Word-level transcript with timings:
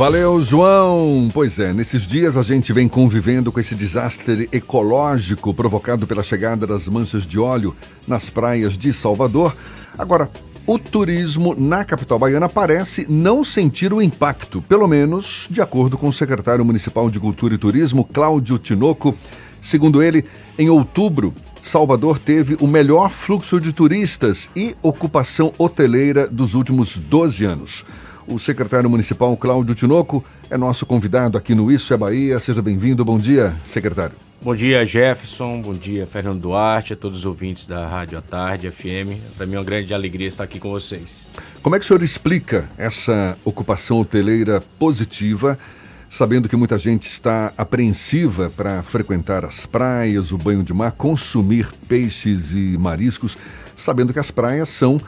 Valeu, 0.00 0.42
João! 0.42 1.28
Pois 1.30 1.58
é, 1.58 1.74
nesses 1.74 2.06
dias 2.06 2.34
a 2.38 2.42
gente 2.42 2.72
vem 2.72 2.88
convivendo 2.88 3.52
com 3.52 3.60
esse 3.60 3.74
desastre 3.74 4.48
ecológico 4.50 5.52
provocado 5.52 6.06
pela 6.06 6.22
chegada 6.22 6.66
das 6.66 6.88
manchas 6.88 7.26
de 7.26 7.38
óleo 7.38 7.76
nas 8.08 8.30
praias 8.30 8.78
de 8.78 8.94
Salvador. 8.94 9.54
Agora, 9.98 10.30
o 10.66 10.78
turismo 10.78 11.54
na 11.54 11.84
capital 11.84 12.18
baiana 12.18 12.48
parece 12.48 13.04
não 13.10 13.44
sentir 13.44 13.92
o 13.92 14.00
impacto, 14.00 14.62
pelo 14.62 14.88
menos 14.88 15.46
de 15.50 15.60
acordo 15.60 15.98
com 15.98 16.08
o 16.08 16.12
secretário 16.14 16.64
municipal 16.64 17.10
de 17.10 17.20
Cultura 17.20 17.52
e 17.52 17.58
Turismo, 17.58 18.02
Cláudio 18.02 18.56
Tinoco. 18.58 19.14
Segundo 19.60 20.02
ele, 20.02 20.24
em 20.58 20.70
outubro, 20.70 21.34
Salvador 21.62 22.18
teve 22.18 22.56
o 22.58 22.66
melhor 22.66 23.10
fluxo 23.10 23.60
de 23.60 23.70
turistas 23.70 24.48
e 24.56 24.74
ocupação 24.80 25.52
hoteleira 25.58 26.26
dos 26.26 26.54
últimos 26.54 26.96
12 26.96 27.44
anos. 27.44 27.84
O 28.30 28.38
secretário 28.38 28.88
municipal 28.88 29.36
Cláudio 29.36 29.74
Tinoco 29.74 30.24
é 30.48 30.56
nosso 30.56 30.86
convidado 30.86 31.36
aqui 31.36 31.52
no 31.52 31.68
Isso 31.68 31.92
é 31.92 31.96
Bahia. 31.96 32.38
Seja 32.38 32.62
bem-vindo. 32.62 33.04
Bom 33.04 33.18
dia, 33.18 33.52
secretário. 33.66 34.14
Bom 34.40 34.54
dia, 34.54 34.86
Jefferson. 34.86 35.60
Bom 35.60 35.74
dia, 35.74 36.06
Fernando 36.06 36.40
Duarte, 36.40 36.92
a 36.92 36.96
todos 36.96 37.18
os 37.18 37.26
ouvintes 37.26 37.66
da 37.66 37.88
Rádio 37.88 38.16
à 38.16 38.22
Tarde 38.22 38.70
FM. 38.70 39.18
Para 39.36 39.46
mim 39.46 39.56
é 39.56 39.58
uma 39.58 39.64
grande 39.64 39.92
alegria 39.92 40.28
estar 40.28 40.44
aqui 40.44 40.60
com 40.60 40.70
vocês. 40.70 41.26
Como 41.60 41.74
é 41.74 41.80
que 41.80 41.84
o 41.84 41.88
senhor 41.88 42.04
explica 42.04 42.70
essa 42.78 43.36
ocupação 43.44 43.98
hoteleira 43.98 44.62
positiva, 44.78 45.58
sabendo 46.08 46.48
que 46.48 46.54
muita 46.54 46.78
gente 46.78 47.08
está 47.08 47.52
apreensiva 47.58 48.48
para 48.56 48.80
frequentar 48.84 49.44
as 49.44 49.66
praias, 49.66 50.30
o 50.30 50.38
banho 50.38 50.62
de 50.62 50.72
mar, 50.72 50.92
consumir 50.92 51.68
peixes 51.88 52.52
e 52.54 52.78
mariscos, 52.78 53.36
sabendo 53.74 54.12
que 54.12 54.20
as 54.20 54.30
praias 54.30 54.68
são 54.68 55.00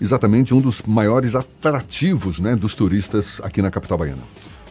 exatamente 0.00 0.54
um 0.54 0.60
dos 0.60 0.82
maiores 0.82 1.34
atrativos 1.34 2.40
né, 2.40 2.54
dos 2.56 2.74
turistas 2.74 3.40
aqui 3.42 3.60
na 3.60 3.70
capital 3.70 3.98
baiana? 3.98 4.22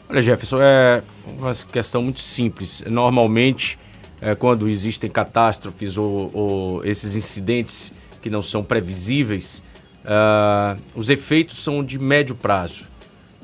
Olha, 0.09 0.21
Jefferson, 0.21 0.57
é 0.61 1.03
uma 1.37 1.53
questão 1.53 2.01
muito 2.01 2.21
simples. 2.21 2.81
Normalmente, 2.87 3.77
é, 4.21 4.35
quando 4.35 4.69
existem 4.69 5.09
catástrofes 5.09 5.97
ou, 5.97 6.31
ou, 6.33 6.85
esses 6.85 7.15
incidentes 7.15 7.91
que 8.21 8.29
não 8.29 8.41
são 8.41 8.63
previsíveis, 8.63 9.61
uh, 10.05 10.79
os 10.95 11.09
efeitos 11.09 11.57
são 11.57 11.83
de 11.83 11.99
médio 11.99 12.35
prazo. 12.35 12.85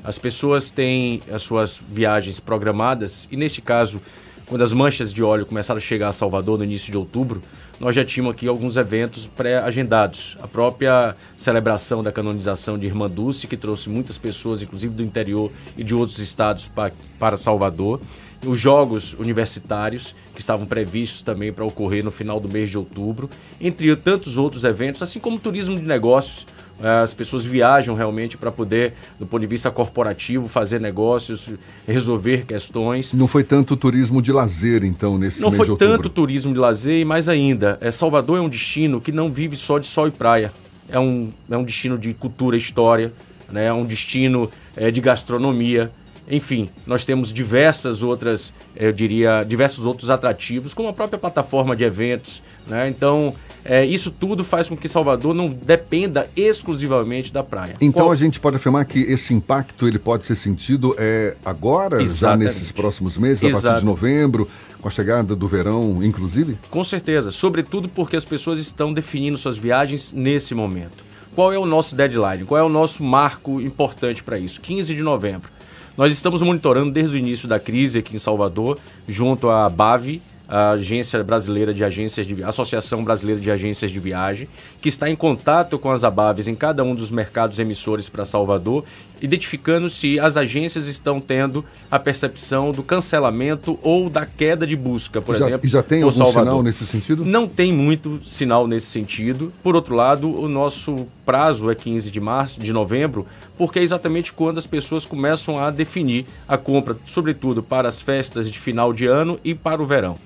As 0.02 0.18
pessoas 0.18 0.70
têm 0.70 1.20
as 1.32 1.42
suas 1.42 1.80
viagens 1.88 2.40
programadas 2.40 3.28
e, 3.30 3.36
neste 3.36 3.62
caso, 3.62 4.00
quando 4.46 4.62
as 4.62 4.72
manchas 4.72 5.12
de 5.12 5.22
óleo 5.22 5.46
começaram 5.46 5.78
a 5.78 5.80
chegar 5.80 6.08
a 6.08 6.12
Salvador 6.12 6.58
no 6.58 6.64
início 6.64 6.90
de 6.90 6.98
outubro, 6.98 7.42
nós 7.80 7.96
já 7.96 8.04
tínhamos 8.04 8.34
aqui 8.34 8.46
alguns 8.46 8.76
eventos 8.76 9.26
pré-agendados. 9.26 10.36
A 10.42 10.46
própria 10.46 11.16
celebração 11.36 12.02
da 12.02 12.12
canonização 12.12 12.78
de 12.78 12.86
Irmã 12.86 13.08
Dulce, 13.08 13.46
que 13.46 13.56
trouxe 13.56 13.88
muitas 13.88 14.16
pessoas, 14.18 14.62
inclusive 14.62 14.94
do 14.94 15.02
interior 15.02 15.50
e 15.76 15.82
de 15.82 15.94
outros 15.94 16.18
estados, 16.18 16.70
para 17.18 17.36
Salvador. 17.36 18.00
Os 18.46 18.60
jogos 18.60 19.14
universitários, 19.14 20.14
que 20.34 20.40
estavam 20.40 20.66
previstos 20.66 21.22
também 21.22 21.50
para 21.50 21.64
ocorrer 21.64 22.04
no 22.04 22.10
final 22.10 22.38
do 22.38 22.48
mês 22.48 22.70
de 22.70 22.76
outubro, 22.76 23.30
entre 23.58 23.96
tantos 23.96 24.36
outros 24.36 24.64
eventos, 24.64 25.02
assim 25.02 25.18
como 25.18 25.38
turismo 25.38 25.76
de 25.76 25.82
negócios, 25.82 26.46
as 26.82 27.14
pessoas 27.14 27.44
viajam 27.44 27.94
realmente 27.94 28.36
para 28.36 28.50
poder, 28.50 28.94
do 29.18 29.26
ponto 29.26 29.40
de 29.40 29.46
vista 29.46 29.70
corporativo, 29.70 30.48
fazer 30.48 30.80
negócios, 30.80 31.48
resolver 31.86 32.44
questões. 32.46 33.12
Não 33.12 33.28
foi 33.28 33.44
tanto 33.44 33.76
turismo 33.76 34.20
de 34.20 34.32
lazer, 34.32 34.84
então, 34.84 35.16
nesse 35.16 35.40
não 35.40 35.52
foi 35.52 35.76
tanto 35.76 36.08
turismo 36.08 36.52
de 36.52 36.58
lazer 36.58 37.00
e 37.00 37.04
mais 37.04 37.28
ainda, 37.28 37.78
é, 37.80 37.90
Salvador 37.90 38.38
é 38.38 38.40
um 38.40 38.48
destino 38.48 39.00
que 39.00 39.12
não 39.12 39.30
vive 39.30 39.56
só 39.56 39.78
de 39.78 39.86
sol 39.86 40.08
e 40.08 40.10
praia. 40.10 40.52
É 40.88 40.98
um, 40.98 41.30
é 41.50 41.56
um 41.56 41.64
destino 41.64 41.96
de 41.96 42.12
cultura 42.12 42.56
e 42.56 42.58
história, 42.58 43.12
né? 43.50 43.66
é 43.66 43.72
um 43.72 43.86
destino 43.86 44.50
é, 44.76 44.90
de 44.90 45.00
gastronomia. 45.00 45.90
Enfim, 46.28 46.70
nós 46.86 47.04
temos 47.04 47.32
diversas 47.32 48.02
outras, 48.02 48.52
eu 48.74 48.92
diria, 48.92 49.44
diversos 49.44 49.84
outros 49.86 50.08
atrativos, 50.08 50.72
como 50.72 50.88
a 50.88 50.92
própria 50.92 51.18
plataforma 51.18 51.76
de 51.76 51.84
eventos. 51.84 52.42
Né? 52.66 52.88
Então, 52.88 53.34
é, 53.64 53.84
isso 53.84 54.10
tudo 54.10 54.42
faz 54.42 54.68
com 54.68 54.76
que 54.76 54.88
Salvador 54.88 55.34
não 55.34 55.48
dependa 55.48 56.28
exclusivamente 56.36 57.32
da 57.32 57.42
praia. 57.42 57.76
Então 57.80 58.04
Qual... 58.04 58.12
a 58.12 58.16
gente 58.16 58.40
pode 58.40 58.56
afirmar 58.56 58.84
que 58.84 59.00
esse 59.00 59.34
impacto 59.34 59.86
ele 59.86 59.98
pode 59.98 60.24
ser 60.24 60.34
sentido 60.34 60.94
é, 60.98 61.36
agora, 61.44 62.02
Exatamente. 62.02 62.48
já 62.48 62.54
nesses 62.54 62.72
próximos 62.72 63.16
meses, 63.18 63.44
a 63.44 63.48
Exato. 63.48 63.62
partir 63.62 63.80
de 63.80 63.86
novembro, 63.86 64.48
com 64.80 64.88
a 64.88 64.90
chegada 64.90 65.34
do 65.34 65.48
verão, 65.48 66.02
inclusive? 66.02 66.58
Com 66.70 66.84
certeza, 66.84 67.30
sobretudo 67.30 67.88
porque 67.88 68.16
as 68.16 68.24
pessoas 68.24 68.58
estão 68.58 68.92
definindo 68.92 69.38
suas 69.38 69.56
viagens 69.56 70.12
nesse 70.12 70.54
momento. 70.54 71.04
Qual 71.34 71.52
é 71.52 71.58
o 71.58 71.66
nosso 71.66 71.96
deadline? 71.96 72.44
Qual 72.44 72.58
é 72.58 72.62
o 72.62 72.68
nosso 72.68 73.02
marco 73.02 73.60
importante 73.60 74.22
para 74.22 74.38
isso? 74.38 74.60
15 74.60 74.94
de 74.94 75.02
novembro. 75.02 75.48
Nós 75.96 76.12
estamos 76.12 76.42
monitorando 76.42 76.90
desde 76.90 77.16
o 77.16 77.18
início 77.18 77.46
da 77.46 77.60
crise 77.60 78.00
aqui 78.00 78.16
em 78.16 78.18
Salvador, 78.18 78.80
junto 79.06 79.48
à 79.48 79.68
BAVE, 79.68 80.20
a 80.48 80.70
Agência 80.70 81.22
Brasileira 81.22 81.72
de 81.72 81.84
Agências 81.84 82.26
de 82.26 82.42
Associação 82.42 83.04
Brasileira 83.04 83.40
de 83.40 83.48
Agências 83.48 83.92
de 83.92 84.00
Viagem, 84.00 84.48
que 84.82 84.88
está 84.88 85.08
em 85.08 85.14
contato 85.14 85.78
com 85.78 85.92
as 85.92 86.02
ABAVs 86.02 86.48
em 86.48 86.54
cada 86.56 86.82
um 86.82 86.96
dos 86.96 87.12
mercados 87.12 87.60
emissores 87.60 88.08
para 88.08 88.24
Salvador, 88.24 88.84
identificando 89.24 89.88
se 89.88 90.20
as 90.20 90.36
agências 90.36 90.86
estão 90.86 91.18
tendo 91.18 91.64
a 91.90 91.98
percepção 91.98 92.72
do 92.72 92.82
cancelamento 92.82 93.78
ou 93.82 94.10
da 94.10 94.26
queda 94.26 94.66
de 94.66 94.76
busca, 94.76 95.22
por 95.22 95.34
já, 95.34 95.46
exemplo. 95.46 95.66
E 95.66 95.70
já 95.70 95.82
tem 95.82 96.02
algum 96.02 96.12
Salvador. 96.12 96.42
sinal 96.42 96.62
nesse 96.62 96.86
sentido? 96.86 97.24
Não 97.24 97.48
tem 97.48 97.72
muito 97.72 98.20
sinal 98.22 98.66
nesse 98.66 98.86
sentido. 98.86 99.50
Por 99.62 99.74
outro 99.74 99.94
lado, 99.94 100.28
o 100.28 100.46
nosso 100.46 101.08
prazo 101.24 101.70
é 101.70 101.74
15 101.74 102.10
de 102.10 102.20
março, 102.20 102.60
de 102.60 102.70
novembro, 102.70 103.26
porque 103.56 103.78
é 103.78 103.82
exatamente 103.82 104.30
quando 104.30 104.58
as 104.58 104.66
pessoas 104.66 105.06
começam 105.06 105.58
a 105.58 105.70
definir 105.70 106.26
a 106.46 106.58
compra, 106.58 106.94
sobretudo 107.06 107.62
para 107.62 107.88
as 107.88 108.02
festas 108.02 108.50
de 108.50 108.58
final 108.58 108.92
de 108.92 109.06
ano 109.06 109.40
e 109.42 109.54
para 109.54 109.82
o 109.82 109.86
verão. 109.86 110.16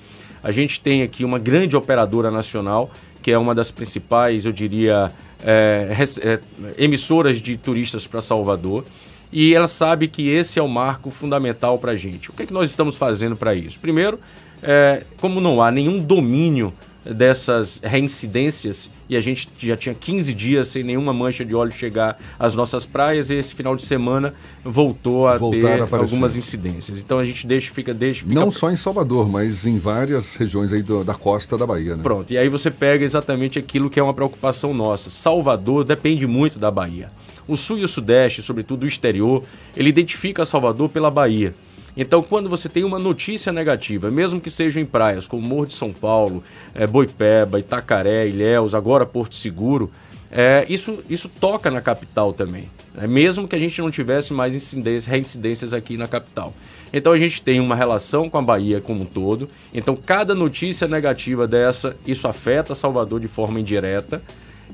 A 0.43 0.51
gente 0.51 0.81
tem 0.81 1.03
aqui 1.03 1.25
uma 1.25 1.39
grande 1.39 1.77
operadora 1.77 2.31
nacional, 2.33 2.91
que 3.23 3.31
é 3.31 3.39
uma 3.39 3.55
das 3.55 3.71
principais, 3.71 4.45
eu 4.45 4.53
diria, 4.53 5.13
é, 5.45 5.95
é, 6.23 6.41
emissoras 6.83 7.41
de 7.41 7.57
turistas 7.57 8.07
para 8.07 8.21
Salvador. 8.21 8.85
E 9.31 9.55
ela 9.55 9.69
sabe 9.69 10.09
que 10.09 10.29
esse 10.29 10.59
é 10.59 10.63
o 10.63 10.69
marco 10.69 11.11
fundamental 11.11 11.79
para 11.79 11.93
a 11.93 11.97
gente. 11.97 12.31
O 12.31 12.33
que, 12.33 12.45
é 12.45 12.47
que 12.47 12.53
nós 12.53 12.71
estamos 12.71 12.97
fazendo 12.97 13.37
para 13.37 13.55
isso? 13.55 13.79
Primeiro, 13.79 14.19
é, 14.63 15.03
como 15.21 15.41
não 15.41 15.63
há 15.63 15.71
nenhum 15.71 15.99
domínio 15.99 16.73
dessas 17.05 17.81
reincidências 17.83 18.89
e 19.09 19.17
a 19.17 19.21
gente 19.21 19.49
já 19.59 19.77
tinha 19.77 19.95
15 19.95 20.35
dias 20.35 20.69
sem 20.69 20.83
nenhuma 20.83 21.13
mancha 21.13 21.45
de 21.45 21.55
óleo 21.55 21.73
chegar 21.73 22.19
às 22.39 22.55
nossas 22.55 22.85
praias 22.85 23.31
e 23.31 23.35
esse 23.35 23.55
final 23.55 23.75
de 23.75 23.83
semana 23.83 24.35
voltou 24.63 25.27
a 25.27 25.39
ter 25.39 25.81
a 25.81 25.97
algumas 25.97 26.37
incidências. 26.37 27.01
Então 27.01 27.19
a 27.19 27.25
gente 27.25 27.47
deixa, 27.47 27.73
fica, 27.73 27.95
deixa, 27.95 28.27
fica... 28.27 28.35
Não 28.35 28.51
só 28.51 28.71
em 28.71 28.77
Salvador, 28.77 29.29
mas 29.29 29.65
em 29.65 29.79
várias 29.79 30.37
regiões 30.37 30.73
aí 30.73 30.83
do, 30.83 31.03
da 31.03 31.15
costa 31.15 31.57
da 31.57 31.67
Bahia, 31.67 31.97
né? 31.97 32.03
Pronto, 32.03 32.31
e 32.33 32.37
aí 32.37 32.49
você 32.49 32.71
pega 32.71 33.05
exatamente 33.05 33.59
aquilo 33.59 33.89
que 33.89 33.99
é 33.99 34.03
uma 34.03 34.15
preocupação 34.15 34.75
nossa. 34.75 35.09
Salvador 35.09 35.85
depende 35.85 36.27
muito 36.27 36.59
da 36.59 36.71
Bahia. 36.71 37.09
O 37.47 37.57
sul 37.57 37.79
e 37.79 37.85
o 37.85 37.89
sudeste, 37.89 38.43
sobretudo 38.43 38.83
o 38.83 38.87
exterior, 38.87 39.43
ele 39.75 39.89
identifica 39.89 40.45
Salvador 40.45 40.91
pela 40.91 41.11
Bahia. 41.11 41.55
Então, 42.01 42.23
quando 42.23 42.49
você 42.49 42.69
tem 42.69 42.85
uma 42.85 43.01
notícia 43.01 43.53
negativa, 43.53 44.09
mesmo 44.09 44.41
que 44.41 44.49
seja 44.49 44.81
em 44.81 44.87
praias 44.87 45.27
como 45.27 45.43
Morro 45.43 45.67
de 45.67 45.75
São 45.75 45.93
Paulo, 45.93 46.45
é, 46.73 46.87
Boipeba, 46.87 47.59
Itacaré, 47.59 48.29
Ilhéus, 48.29 48.73
agora 48.73 49.05
Porto 49.05 49.35
Seguro, 49.35 49.91
é, 50.31 50.65
isso, 50.69 51.03
isso 51.11 51.29
toca 51.29 51.73
na 51.73 51.81
capital 51.81 52.33
também. 52.33 52.71
Né? 52.95 53.09
Mesmo 53.09 53.49
que 53.49 53.57
a 53.57 53.59
gente 53.59 53.81
não 53.81 53.91
tivesse 53.91 54.33
mais 54.33 54.55
incidências, 54.55 55.07
reincidências 55.07 55.73
aqui 55.73 55.97
na 55.97 56.07
capital. 56.07 56.55
Então 56.93 57.13
a 57.13 57.19
gente 57.19 57.43
tem 57.43 57.59
uma 57.59 57.75
relação 57.75 58.31
com 58.31 58.39
a 58.39 58.43
Bahia 58.43 58.81
como 58.81 59.03
um 59.03 59.07
todo. 59.07 59.49
Então 59.75 59.97
cada 59.97 60.37
notícia 60.37 60.87
negativa 60.87 61.49
dessa, 61.49 61.97
isso 62.07 62.29
afeta 62.29 62.77
Salvador 62.77 63.19
de 63.19 63.29
forma 63.29 63.59
indireta. 63.59 64.23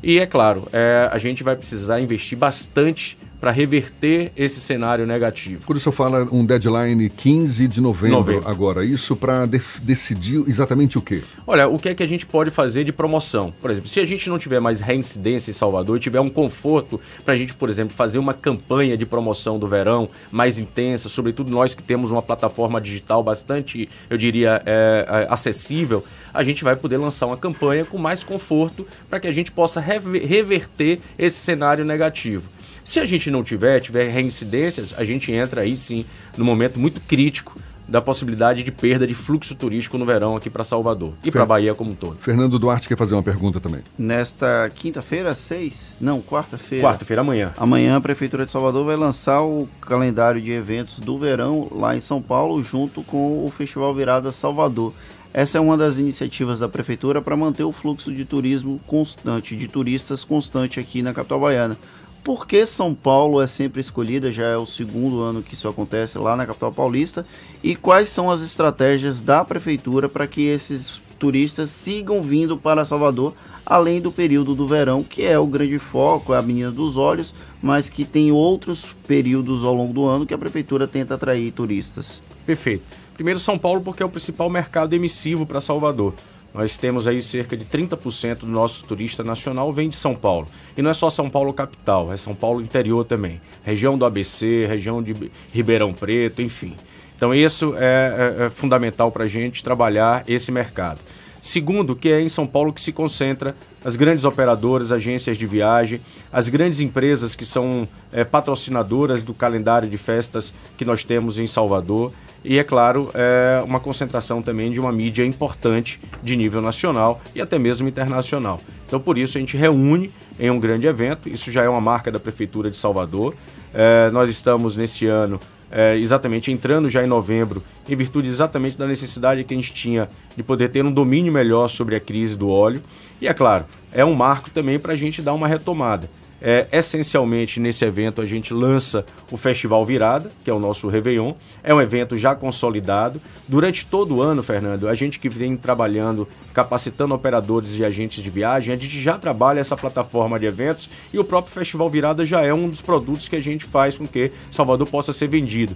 E 0.02 0.18
é 0.18 0.26
claro, 0.26 0.68
é, 0.72 1.08
a 1.10 1.16
gente 1.16 1.42
vai 1.42 1.56
precisar 1.56 2.00
investir 2.00 2.36
bastante 2.36 3.16
para 3.40 3.50
reverter 3.50 4.32
esse 4.36 4.60
cenário 4.60 5.06
negativo. 5.06 5.66
Quando 5.66 5.78
o 5.78 5.80
senhor 5.80 5.92
fala 5.92 6.26
um 6.32 6.44
deadline 6.44 7.08
15 7.08 7.68
de 7.68 7.80
novembro, 7.80 8.18
novembro. 8.18 8.48
agora, 8.48 8.84
isso 8.84 9.14
para 9.16 9.46
de 9.46 9.60
decidir 9.82 10.42
exatamente 10.46 10.98
o 10.98 11.02
quê? 11.02 11.22
Olha, 11.46 11.68
o 11.68 11.78
que 11.78 11.88
é 11.88 11.94
que 11.94 12.02
a 12.02 12.06
gente 12.06 12.26
pode 12.26 12.50
fazer 12.50 12.84
de 12.84 12.92
promoção? 12.92 13.52
Por 13.60 13.70
exemplo, 13.70 13.88
se 13.88 14.00
a 14.00 14.04
gente 14.04 14.28
não 14.28 14.38
tiver 14.38 14.60
mais 14.60 14.80
reincidência 14.80 15.50
em 15.50 15.54
Salvador 15.54 15.96
e 15.96 16.00
tiver 16.00 16.20
um 16.20 16.30
conforto 16.30 17.00
para 17.24 17.34
a 17.34 17.36
gente, 17.36 17.54
por 17.54 17.68
exemplo, 17.68 17.94
fazer 17.94 18.18
uma 18.18 18.34
campanha 18.34 18.96
de 18.96 19.04
promoção 19.04 19.58
do 19.58 19.66
verão 19.66 20.08
mais 20.30 20.58
intensa, 20.58 21.08
sobretudo 21.08 21.50
nós 21.50 21.74
que 21.74 21.82
temos 21.82 22.10
uma 22.10 22.22
plataforma 22.22 22.80
digital 22.80 23.22
bastante, 23.22 23.88
eu 24.08 24.16
diria, 24.16 24.62
é, 24.64 25.06
é, 25.08 25.26
acessível, 25.30 26.04
a 26.32 26.42
gente 26.42 26.64
vai 26.64 26.76
poder 26.76 26.96
lançar 26.96 27.26
uma 27.26 27.36
campanha 27.36 27.84
com 27.84 27.98
mais 27.98 28.24
conforto 28.24 28.86
para 29.08 29.20
que 29.20 29.26
a 29.26 29.32
gente 29.32 29.52
possa 29.52 29.80
reverter 29.80 31.00
esse 31.18 31.36
cenário 31.36 31.84
negativo. 31.84 32.48
Se 32.84 33.00
a 33.00 33.06
gente 33.06 33.30
não 33.30 33.42
tiver, 33.42 33.80
tiver 33.80 34.10
reincidências, 34.10 34.94
a 34.96 35.04
gente 35.04 35.32
entra 35.32 35.62
aí 35.62 35.74
sim 35.74 36.04
no 36.36 36.44
momento 36.44 36.78
muito 36.78 37.00
crítico 37.00 37.58
da 37.88 38.00
possibilidade 38.00 38.62
de 38.62 38.70
perda 38.70 39.06
de 39.06 39.14
fluxo 39.14 39.54
turístico 39.54 39.98
no 39.98 40.04
verão 40.04 40.36
aqui 40.36 40.48
para 40.48 40.64
Salvador 40.64 41.14
e 41.22 41.30
para 41.30 41.42
a 41.42 41.46
Bahia 41.46 41.74
como 41.74 41.90
um 41.90 41.94
todo. 41.94 42.16
Fernando 42.20 42.58
Duarte 42.58 42.88
quer 42.88 42.96
fazer 42.96 43.14
uma 43.14 43.22
pergunta 43.22 43.60
também. 43.60 43.80
Nesta 43.98 44.70
quinta-feira, 44.74 45.34
seis? 45.34 45.96
Não, 46.00 46.20
quarta-feira. 46.20 46.84
Quarta-feira, 46.84 47.20
amanhã. 47.20 47.52
Amanhã 47.56 47.96
a 47.96 48.00
Prefeitura 48.00 48.44
de 48.46 48.52
Salvador 48.52 48.84
vai 48.84 48.96
lançar 48.96 49.42
o 49.42 49.68
calendário 49.80 50.40
de 50.40 50.50
eventos 50.50 50.98
do 50.98 51.18
verão 51.18 51.68
lá 51.70 51.96
em 51.96 52.00
São 52.00 52.22
Paulo, 52.22 52.62
junto 52.62 53.02
com 53.02 53.44
o 53.44 53.50
Festival 53.50 53.94
Virada 53.94 54.32
Salvador. 54.32 54.92
Essa 55.32 55.58
é 55.58 55.60
uma 55.60 55.76
das 55.76 55.98
iniciativas 55.98 56.60
da 56.60 56.68
Prefeitura 56.68 57.20
para 57.20 57.36
manter 57.36 57.64
o 57.64 57.72
fluxo 57.72 58.12
de 58.14 58.24
turismo 58.24 58.80
constante, 58.86 59.56
de 59.56 59.66
turistas 59.66 60.22
constante 60.22 60.78
aqui 60.78 61.02
na 61.02 61.12
capital 61.12 61.40
baiana. 61.40 61.76
Por 62.24 62.46
que 62.46 62.64
São 62.64 62.94
Paulo 62.94 63.38
é 63.42 63.46
sempre 63.46 63.82
escolhida? 63.82 64.32
Já 64.32 64.46
é 64.46 64.56
o 64.56 64.64
segundo 64.64 65.20
ano 65.20 65.42
que 65.42 65.52
isso 65.52 65.68
acontece 65.68 66.16
lá 66.16 66.34
na 66.34 66.46
capital 66.46 66.72
paulista. 66.72 67.26
E 67.62 67.76
quais 67.76 68.08
são 68.08 68.30
as 68.30 68.40
estratégias 68.40 69.20
da 69.20 69.44
prefeitura 69.44 70.08
para 70.08 70.26
que 70.26 70.40
esses 70.40 71.02
turistas 71.18 71.68
sigam 71.68 72.22
vindo 72.22 72.56
para 72.56 72.86
Salvador, 72.86 73.34
além 73.64 74.00
do 74.00 74.10
período 74.10 74.54
do 74.54 74.66
verão, 74.66 75.02
que 75.02 75.22
é 75.22 75.38
o 75.38 75.46
grande 75.46 75.78
foco, 75.78 76.32
é 76.32 76.38
a 76.38 76.42
menina 76.42 76.70
dos 76.70 76.96
olhos, 76.96 77.34
mas 77.60 77.90
que 77.90 78.06
tem 78.06 78.32
outros 78.32 78.96
períodos 79.06 79.62
ao 79.62 79.74
longo 79.74 79.92
do 79.92 80.06
ano 80.06 80.24
que 80.24 80.32
a 80.32 80.38
prefeitura 80.38 80.88
tenta 80.88 81.16
atrair 81.16 81.52
turistas. 81.52 82.22
Perfeito. 82.46 82.84
Primeiro 83.12 83.38
São 83.38 83.58
Paulo 83.58 83.82
porque 83.82 84.02
é 84.02 84.06
o 84.06 84.10
principal 84.10 84.48
mercado 84.48 84.94
emissivo 84.94 85.44
para 85.44 85.60
Salvador. 85.60 86.14
Nós 86.54 86.78
temos 86.78 87.08
aí 87.08 87.20
cerca 87.20 87.56
de 87.56 87.64
30% 87.64 88.38
do 88.38 88.46
nosso 88.46 88.84
turista 88.84 89.24
nacional 89.24 89.72
vem 89.72 89.88
de 89.88 89.96
São 89.96 90.14
Paulo. 90.14 90.46
E 90.76 90.80
não 90.80 90.88
é 90.88 90.94
só 90.94 91.10
São 91.10 91.28
Paulo 91.28 91.52
capital, 91.52 92.12
é 92.12 92.16
São 92.16 92.32
Paulo 92.32 92.62
interior 92.62 93.04
também. 93.04 93.40
Região 93.64 93.98
do 93.98 94.04
ABC, 94.04 94.64
região 94.64 95.02
de 95.02 95.32
Ribeirão 95.52 95.92
Preto, 95.92 96.40
enfim. 96.40 96.76
Então 97.16 97.34
isso 97.34 97.74
é, 97.76 98.36
é, 98.40 98.44
é 98.44 98.50
fundamental 98.50 99.10
para 99.10 99.24
a 99.24 99.28
gente 99.28 99.64
trabalhar 99.64 100.22
esse 100.28 100.52
mercado. 100.52 101.00
Segundo, 101.42 101.94
que 101.94 102.08
é 102.08 102.22
em 102.22 102.28
São 102.28 102.46
Paulo 102.46 102.72
que 102.72 102.80
se 102.80 102.90
concentra 102.90 103.54
as 103.84 103.96
grandes 103.96 104.24
operadoras, 104.24 104.90
agências 104.90 105.36
de 105.36 105.44
viagem, 105.44 106.00
as 106.32 106.48
grandes 106.48 106.80
empresas 106.80 107.34
que 107.36 107.44
são 107.44 107.86
é, 108.10 108.24
patrocinadoras 108.24 109.22
do 109.22 109.34
calendário 109.34 109.90
de 109.90 109.98
festas 109.98 110.54
que 110.78 110.86
nós 110.86 111.04
temos 111.04 111.38
em 111.38 111.46
Salvador. 111.46 112.12
E, 112.44 112.58
é 112.58 112.64
claro, 112.64 113.10
é 113.14 113.62
uma 113.64 113.80
concentração 113.80 114.42
também 114.42 114.70
de 114.70 114.78
uma 114.78 114.92
mídia 114.92 115.24
importante 115.24 115.98
de 116.22 116.36
nível 116.36 116.60
nacional 116.60 117.20
e 117.34 117.40
até 117.40 117.58
mesmo 117.58 117.88
internacional. 117.88 118.60
Então, 118.86 119.00
por 119.00 119.16
isso, 119.16 119.38
a 119.38 119.40
gente 119.40 119.56
reúne 119.56 120.12
em 120.38 120.50
um 120.50 120.60
grande 120.60 120.86
evento. 120.86 121.28
Isso 121.28 121.50
já 121.50 121.62
é 121.62 121.68
uma 121.68 121.80
marca 121.80 122.12
da 122.12 122.20
Prefeitura 122.20 122.70
de 122.70 122.76
Salvador. 122.76 123.34
É, 123.72 124.10
nós 124.10 124.28
estamos 124.28 124.76
nesse 124.76 125.06
ano 125.06 125.40
é, 125.70 125.96
exatamente 125.96 126.52
entrando 126.52 126.88
já 126.88 127.02
em 127.02 127.06
novembro, 127.06 127.62
em 127.88 127.96
virtude 127.96 128.28
exatamente 128.28 128.78
da 128.78 128.86
necessidade 128.86 129.42
que 129.42 129.54
a 129.54 129.56
gente 129.56 129.72
tinha 129.72 130.08
de 130.36 130.42
poder 130.42 130.68
ter 130.68 130.84
um 130.84 130.92
domínio 130.92 131.32
melhor 131.32 131.68
sobre 131.68 131.96
a 131.96 132.00
crise 132.00 132.36
do 132.36 132.48
óleo. 132.48 132.82
E 133.20 133.26
é 133.26 133.34
claro, 133.34 133.64
é 133.92 134.04
um 134.04 134.14
marco 134.14 134.50
também 134.50 134.78
para 134.78 134.92
a 134.92 134.96
gente 134.96 135.20
dar 135.20 135.32
uma 135.32 135.48
retomada. 135.48 136.08
É, 136.46 136.66
essencialmente, 136.70 137.58
nesse 137.58 137.86
evento, 137.86 138.20
a 138.20 138.26
gente 138.26 138.52
lança 138.52 139.06
o 139.32 139.36
Festival 139.38 139.86
Virada, 139.86 140.30
que 140.44 140.50
é 140.50 140.52
o 140.52 140.58
nosso 140.58 140.88
Réveillon. 140.88 141.32
É 141.62 141.72
um 141.72 141.80
evento 141.80 142.18
já 142.18 142.34
consolidado. 142.34 143.18
Durante 143.48 143.86
todo 143.86 144.16
o 144.16 144.22
ano, 144.22 144.42
Fernando, 144.42 144.86
a 144.86 144.94
gente 144.94 145.18
que 145.18 145.30
vem 145.30 145.56
trabalhando, 145.56 146.28
capacitando 146.52 147.14
operadores 147.14 147.78
e 147.78 147.84
agentes 147.84 148.22
de 148.22 148.28
viagem, 148.28 148.74
a 148.74 148.76
gente 148.76 149.00
já 149.00 149.16
trabalha 149.16 149.58
essa 149.58 149.74
plataforma 149.74 150.38
de 150.38 150.44
eventos 150.44 150.90
e 151.14 151.18
o 151.18 151.24
próprio 151.24 151.54
Festival 151.54 151.88
Virada 151.88 152.26
já 152.26 152.42
é 152.42 152.52
um 152.52 152.68
dos 152.68 152.82
produtos 152.82 153.26
que 153.26 153.36
a 153.36 153.42
gente 153.42 153.64
faz 153.64 153.96
com 153.96 154.06
que 154.06 154.30
Salvador 154.50 154.86
possa 154.86 155.14
ser 155.14 155.28
vendido. 155.28 155.74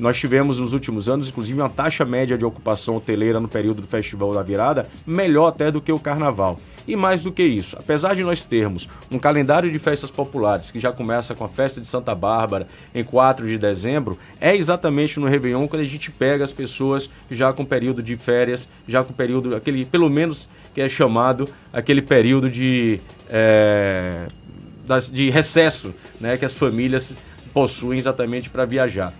Nós 0.00 0.18
tivemos 0.18 0.58
nos 0.58 0.72
últimos 0.72 1.10
anos, 1.10 1.28
inclusive, 1.28 1.60
uma 1.60 1.68
taxa 1.68 2.06
média 2.06 2.38
de 2.38 2.44
ocupação 2.44 2.96
hoteleira 2.96 3.38
no 3.38 3.46
período 3.46 3.82
do 3.82 3.86
Festival 3.86 4.32
da 4.32 4.42
Virada 4.42 4.88
melhor 5.06 5.48
até 5.48 5.70
do 5.70 5.78
que 5.78 5.92
o 5.92 5.98
Carnaval. 5.98 6.58
E 6.88 6.96
mais 6.96 7.22
do 7.22 7.30
que 7.30 7.42
isso, 7.42 7.76
apesar 7.78 8.16
de 8.16 8.22
nós 8.22 8.42
termos 8.42 8.88
um 9.10 9.18
calendário 9.18 9.70
de 9.70 9.78
festas 9.78 10.10
populares 10.10 10.70
que 10.70 10.80
já 10.80 10.90
começa 10.90 11.34
com 11.34 11.44
a 11.44 11.48
festa 11.48 11.82
de 11.82 11.86
Santa 11.86 12.14
Bárbara 12.14 12.66
em 12.94 13.04
4 13.04 13.46
de 13.46 13.58
dezembro, 13.58 14.18
é 14.40 14.56
exatamente 14.56 15.20
no 15.20 15.26
Réveillon 15.26 15.68
quando 15.68 15.82
a 15.82 15.86
gente 15.86 16.10
pega 16.10 16.42
as 16.42 16.52
pessoas 16.52 17.10
já 17.30 17.52
com 17.52 17.62
período 17.62 18.02
de 18.02 18.16
férias, 18.16 18.66
já 18.88 19.04
com 19.04 19.12
período, 19.12 19.54
aquele, 19.54 19.84
pelo 19.84 20.08
menos 20.08 20.48
que 20.74 20.80
é 20.80 20.88
chamado 20.88 21.46
aquele 21.70 22.00
período 22.00 22.48
de, 22.48 22.98
é, 23.28 24.26
das, 24.86 25.10
de 25.10 25.28
recesso, 25.28 25.94
né, 26.18 26.38
que 26.38 26.44
as 26.46 26.54
famílias 26.54 27.14
possuem 27.52 27.98
exatamente 27.98 28.48
para 28.48 28.64
viajar. 28.64 29.12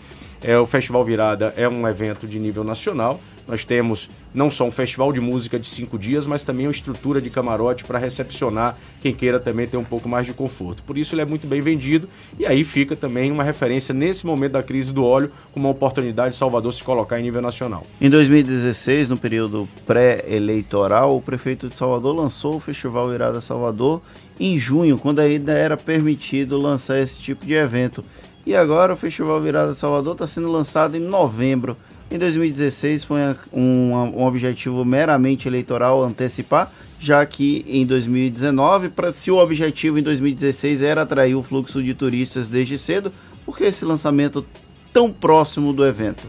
É, 0.42 0.58
o 0.58 0.66
Festival 0.66 1.04
Virada 1.04 1.52
é 1.56 1.68
um 1.68 1.86
evento 1.86 2.26
de 2.26 2.38
nível 2.38 2.64
nacional. 2.64 3.20
Nós 3.46 3.64
temos 3.64 4.08
não 4.32 4.48
só 4.48 4.64
um 4.64 4.70
festival 4.70 5.12
de 5.12 5.20
música 5.20 5.58
de 5.58 5.66
cinco 5.66 5.98
dias, 5.98 6.24
mas 6.24 6.44
também 6.44 6.66
uma 6.66 6.72
estrutura 6.72 7.20
de 7.20 7.28
camarote 7.30 7.84
para 7.84 7.98
recepcionar 7.98 8.78
quem 9.02 9.12
queira 9.12 9.40
também 9.40 9.66
ter 9.66 9.76
um 9.76 9.84
pouco 9.84 10.08
mais 10.08 10.24
de 10.24 10.32
conforto. 10.32 10.84
Por 10.84 10.96
isso 10.96 11.14
ele 11.14 11.22
é 11.22 11.24
muito 11.24 11.48
bem 11.48 11.60
vendido 11.60 12.08
e 12.38 12.46
aí 12.46 12.62
fica 12.62 12.94
também 12.94 13.32
uma 13.32 13.42
referência 13.42 13.92
nesse 13.92 14.24
momento 14.24 14.52
da 14.52 14.62
crise 14.62 14.92
do 14.92 15.04
óleo, 15.04 15.32
como 15.52 15.66
uma 15.66 15.72
oportunidade 15.72 16.30
de 16.30 16.36
Salvador 16.36 16.72
se 16.72 16.82
colocar 16.82 17.18
em 17.18 17.24
nível 17.24 17.42
nacional. 17.42 17.84
Em 18.00 18.08
2016, 18.08 19.08
no 19.08 19.16
período 19.16 19.68
pré-eleitoral, 19.84 21.16
o 21.16 21.20
prefeito 21.20 21.68
de 21.68 21.76
Salvador 21.76 22.14
lançou 22.14 22.54
o 22.54 22.60
Festival 22.60 23.10
Virada 23.10 23.40
Salvador 23.40 24.00
em 24.38 24.58
junho, 24.58 24.96
quando 24.96 25.18
ainda 25.18 25.52
era 25.52 25.76
permitido 25.76 26.56
lançar 26.56 26.98
esse 26.98 27.18
tipo 27.18 27.44
de 27.44 27.52
evento. 27.52 28.02
E 28.46 28.56
agora 28.56 28.94
o 28.94 28.96
Festival 28.96 29.40
Virada 29.40 29.74
Salvador 29.74 30.14
está 30.14 30.26
sendo 30.26 30.50
lançado 30.50 30.96
em 30.96 31.00
novembro. 31.00 31.76
Em 32.10 32.18
2016 32.18 33.04
foi 33.04 33.20
um, 33.52 33.92
um, 33.92 34.24
objetivo 34.24 34.84
meramente 34.84 35.46
eleitoral 35.46 36.02
antecipar, 36.02 36.72
já 36.98 37.24
que 37.24 37.64
em 37.68 37.86
2019, 37.86 38.88
pra, 38.88 39.12
se 39.12 39.30
o 39.30 39.36
objetivo 39.36 39.96
em 39.98 40.02
2016 40.02 40.82
era 40.82 41.02
atrair 41.02 41.36
o 41.36 41.42
fluxo 41.42 41.80
de 41.80 41.94
turistas 41.94 42.48
desde 42.48 42.76
cedo, 42.78 43.12
por 43.44 43.56
que 43.56 43.64
esse 43.64 43.84
lançamento 43.84 44.44
tão 44.92 45.12
próximo 45.12 45.72
do 45.72 45.86
evento? 45.86 46.24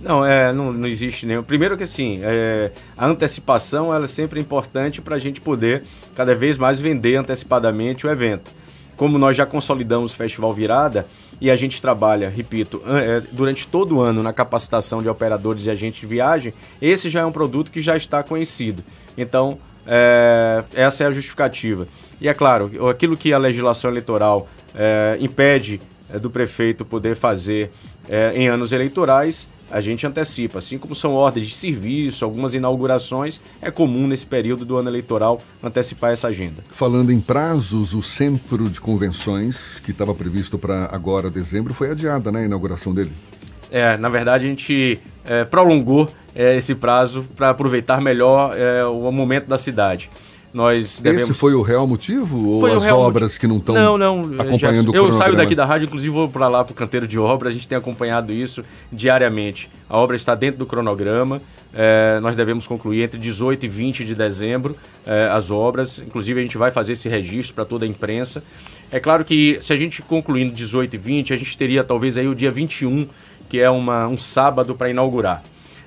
Não, 0.00 0.24
é, 0.24 0.52
não, 0.52 0.72
não 0.72 0.86
existe 0.86 1.26
nenhum. 1.26 1.42
Primeiro 1.42 1.76
que 1.76 1.82
assim, 1.82 2.20
é, 2.22 2.70
a 2.96 3.06
antecipação 3.06 3.92
ela 3.92 4.04
é 4.04 4.08
sempre 4.08 4.38
importante 4.38 5.00
para 5.00 5.16
a 5.16 5.18
gente 5.18 5.40
poder 5.40 5.82
cada 6.14 6.34
vez 6.34 6.58
mais 6.58 6.78
vender 6.78 7.16
antecipadamente 7.16 8.06
o 8.06 8.10
evento 8.10 8.52
como 8.96 9.18
nós 9.18 9.36
já 9.36 9.44
consolidamos 9.46 10.12
o 10.12 10.16
Festival 10.16 10.52
Virada 10.52 11.02
e 11.40 11.50
a 11.50 11.56
gente 11.56 11.80
trabalha, 11.80 12.28
repito, 12.28 12.82
é, 12.86 13.22
durante 13.32 13.66
todo 13.66 13.96
o 13.96 14.00
ano 14.00 14.22
na 14.22 14.32
capacitação 14.32 15.02
de 15.02 15.08
operadores 15.08 15.66
e 15.66 15.70
agentes 15.70 16.00
de 16.00 16.06
viagem, 16.06 16.54
esse 16.80 17.10
já 17.10 17.20
é 17.20 17.24
um 17.24 17.32
produto 17.32 17.70
que 17.70 17.80
já 17.80 17.96
está 17.96 18.22
conhecido. 18.22 18.82
Então, 19.16 19.58
é, 19.86 20.64
essa 20.74 21.04
é 21.04 21.06
a 21.06 21.10
justificativa. 21.10 21.86
E 22.20 22.28
é 22.28 22.34
claro, 22.34 22.70
aquilo 22.88 23.16
que 23.16 23.32
a 23.32 23.38
legislação 23.38 23.90
eleitoral 23.90 24.48
é, 24.74 25.16
impede 25.20 25.80
do 26.18 26.30
prefeito 26.30 26.84
poder 26.84 27.16
fazer 27.16 27.70
é, 28.08 28.32
em 28.34 28.48
anos 28.48 28.72
eleitorais, 28.72 29.48
a 29.70 29.80
gente 29.80 30.06
antecipa. 30.06 30.58
Assim 30.58 30.78
como 30.78 30.94
são 30.94 31.14
ordens 31.14 31.48
de 31.48 31.54
serviço, 31.54 32.24
algumas 32.24 32.54
inaugurações, 32.54 33.40
é 33.60 33.70
comum 33.70 34.06
nesse 34.06 34.26
período 34.26 34.64
do 34.64 34.76
ano 34.76 34.88
eleitoral 34.88 35.40
antecipar 35.62 36.12
essa 36.12 36.28
agenda. 36.28 36.62
Falando 36.70 37.10
em 37.10 37.20
prazos, 37.20 37.94
o 37.94 38.02
centro 38.02 38.68
de 38.68 38.80
convenções, 38.80 39.80
que 39.80 39.90
estava 39.90 40.14
previsto 40.14 40.58
para 40.58 40.86
agora, 40.92 41.30
dezembro, 41.30 41.74
foi 41.74 41.90
adiada, 41.90 42.30
né? 42.30 42.42
A 42.42 42.44
inauguração 42.44 42.94
dele. 42.94 43.12
É, 43.70 43.96
na 43.96 44.08
verdade, 44.08 44.44
a 44.44 44.48
gente 44.48 45.00
é, 45.24 45.44
prolongou 45.44 46.08
é, 46.34 46.56
esse 46.56 46.74
prazo 46.74 47.24
para 47.34 47.50
aproveitar 47.50 48.00
melhor 48.00 48.56
é, 48.56 48.84
o 48.84 49.10
momento 49.10 49.46
da 49.46 49.58
cidade. 49.58 50.10
Nós 50.54 51.00
devemos... 51.00 51.24
Esse 51.24 51.34
foi 51.34 51.52
o 51.52 51.62
real 51.62 51.84
motivo? 51.84 52.48
Ou 52.48 52.60
foi 52.60 52.70
as 52.70 52.86
obras 52.86 53.32
motivo. 53.32 53.40
que 53.40 53.46
não 53.48 53.56
estão 53.56 53.74
não, 53.74 53.98
não, 53.98 54.40
acompanhando 54.40 54.92
já, 54.92 54.98
Eu 54.98 55.10
saio 55.10 55.34
daqui 55.36 55.52
da 55.52 55.64
rádio, 55.64 55.86
inclusive 55.86 56.14
vou 56.14 56.28
para 56.28 56.46
lá 56.46 56.62
para 56.62 56.70
o 56.70 56.76
canteiro 56.76 57.08
de 57.08 57.18
obra, 57.18 57.48
a 57.48 57.52
gente 57.52 57.66
tem 57.66 57.76
acompanhado 57.76 58.32
isso 58.32 58.62
diariamente. 58.92 59.68
A 59.90 59.98
obra 59.98 60.14
está 60.14 60.32
dentro 60.36 60.60
do 60.60 60.66
cronograma, 60.66 61.42
é, 61.74 62.20
nós 62.20 62.36
devemos 62.36 62.68
concluir 62.68 63.02
entre 63.02 63.18
18 63.18 63.66
e 63.66 63.68
20 63.68 64.04
de 64.04 64.14
dezembro 64.14 64.76
é, 65.04 65.28
as 65.32 65.50
obras, 65.50 65.98
inclusive 65.98 66.38
a 66.38 66.42
gente 66.44 66.56
vai 66.56 66.70
fazer 66.70 66.92
esse 66.92 67.08
registro 67.08 67.52
para 67.52 67.64
toda 67.64 67.84
a 67.84 67.88
imprensa. 67.88 68.40
É 68.92 69.00
claro 69.00 69.24
que 69.24 69.58
se 69.60 69.72
a 69.72 69.76
gente 69.76 70.02
concluindo 70.02 70.52
18 70.52 70.94
e 70.94 70.96
20, 70.96 71.34
a 71.34 71.36
gente 71.36 71.58
teria 71.58 71.82
talvez 71.82 72.16
aí 72.16 72.28
o 72.28 72.34
dia 72.34 72.52
21, 72.52 73.08
que 73.48 73.58
é 73.58 73.68
uma, 73.68 74.06
um 74.06 74.16
sábado 74.16 74.76
para 74.76 74.88
inaugurar. 74.88 75.42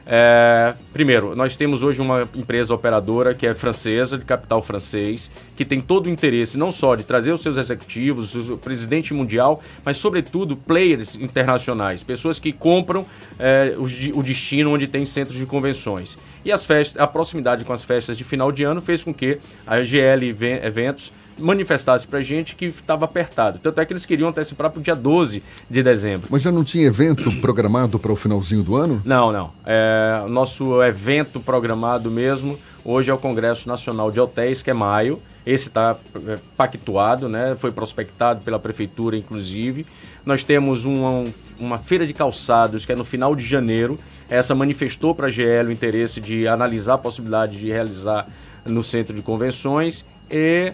É, 0.10 0.74
primeiro, 0.94 1.36
nós 1.36 1.58
temos 1.58 1.84
hoje 1.84 2.00
uma 2.00 2.22
empresa 2.34 2.74
operadora 2.74 3.36
que 3.36 3.46
é 3.46 3.54
francesa, 3.54 4.18
de 4.18 4.24
capital 4.24 4.64
francês, 4.64 5.30
que 5.54 5.66
tem 5.66 5.82
todo 5.82 6.06
o 6.06 6.10
interesse 6.10 6.58
não 6.58 6.72
só 6.72 6.96
de 6.96 7.04
trazer 7.04 7.34
os 7.34 7.42
seus 7.42 7.58
executivos, 7.58 8.50
o 8.50 8.58
presidente 8.58 9.14
mundial, 9.14 9.62
mas 9.84 9.98
sobretudo 9.98 10.56
players 10.56 11.16
internacionais, 11.16 12.06
pessoas 12.06 12.40
que 12.40 12.54
compram 12.54 13.06
é, 13.38 13.76
o, 13.76 14.20
o, 14.20 14.24
destino 14.24 14.74
onde 14.74 14.88
tem 14.88 15.06
centros 15.06 15.38
de 15.38 15.46
convenções. 15.46 16.18
E 16.46 16.54
as 16.54 16.66
festas, 16.66 17.02
a 17.02 17.06
proximidade 17.06 17.66
com 17.66 17.74
as 17.74 17.84
festas 17.84 18.18
de 18.18 18.24
final 18.24 18.50
de 18.50 18.64
ano 18.64 18.82
fez 18.82 19.04
com 19.04 19.14
que 19.14 19.40
a 19.66 19.84
GL 19.84 20.30
Eventos 20.64 21.12
manifestasse 21.40 22.08
para 22.08 22.20
a 22.20 22.24
gente 22.24 22.56
que 22.56 22.66
estava 22.66 23.06
apertado. 23.06 23.60
Tanto 23.60 23.80
é 23.80 23.86
que 23.86 23.94
eles 23.94 24.06
queriam 24.06 24.30
antecipar 24.30 24.70
para 24.70 24.80
o 24.80 24.84
dia 24.84 24.96
12 24.96 25.44
de 25.70 25.84
dezembro. 25.84 26.28
Mas 26.32 26.42
já 26.42 26.52
não 26.52 26.64
tinha 26.64 26.86
evento 26.86 27.32
programado 27.40 28.00
para 28.00 28.12
o 28.12 28.16
finalzinho 28.16 28.64
do 28.64 28.76
ano? 28.76 29.02
Não, 29.06 29.32
não. 29.32 29.52
É, 29.66 30.22
o 30.26 30.30
nosso 30.30 30.82
evento 30.84 31.40
programado 31.40 32.10
mesmo 32.10 32.58
hoje 32.84 33.12
é 33.12 33.14
o 33.14 33.18
Congresso 33.18 33.68
Nacional 33.68 34.12
de 34.12 34.20
Hotéis, 34.20 34.62
que 34.62 34.70
é 34.70 34.74
maio. 34.74 35.22
Esse 35.46 35.70
está 35.70 35.96
é, 36.28 36.38
pactuado, 36.58 37.30
né? 37.30 37.56
foi 37.58 37.72
prospectado 37.72 38.42
pela 38.44 38.60
prefeitura, 38.60 39.16
inclusive. 39.16 39.86
Nós 40.26 40.44
temos 40.44 40.84
uma, 40.84 41.26
uma 41.60 41.78
feira 41.78 42.06
de 42.06 42.14
calçados 42.14 42.86
que 42.86 42.92
é 42.92 42.96
no 42.96 43.06
final 43.06 43.36
de 43.36 43.46
janeiro. 43.46 43.98
Essa 44.30 44.54
manifestou 44.54 45.16
para 45.16 45.28
a 45.28 45.30
GL 45.30 45.70
o 45.70 45.72
interesse 45.72 46.20
de 46.20 46.48
analisar 46.48 46.96
a 46.96 46.98
possibilidade 46.98 47.58
de 47.58 47.68
realizar 47.68 48.28
no 48.66 48.84
centro 48.84 49.16
de 49.16 49.22
convenções 49.22 50.06
e 50.30 50.74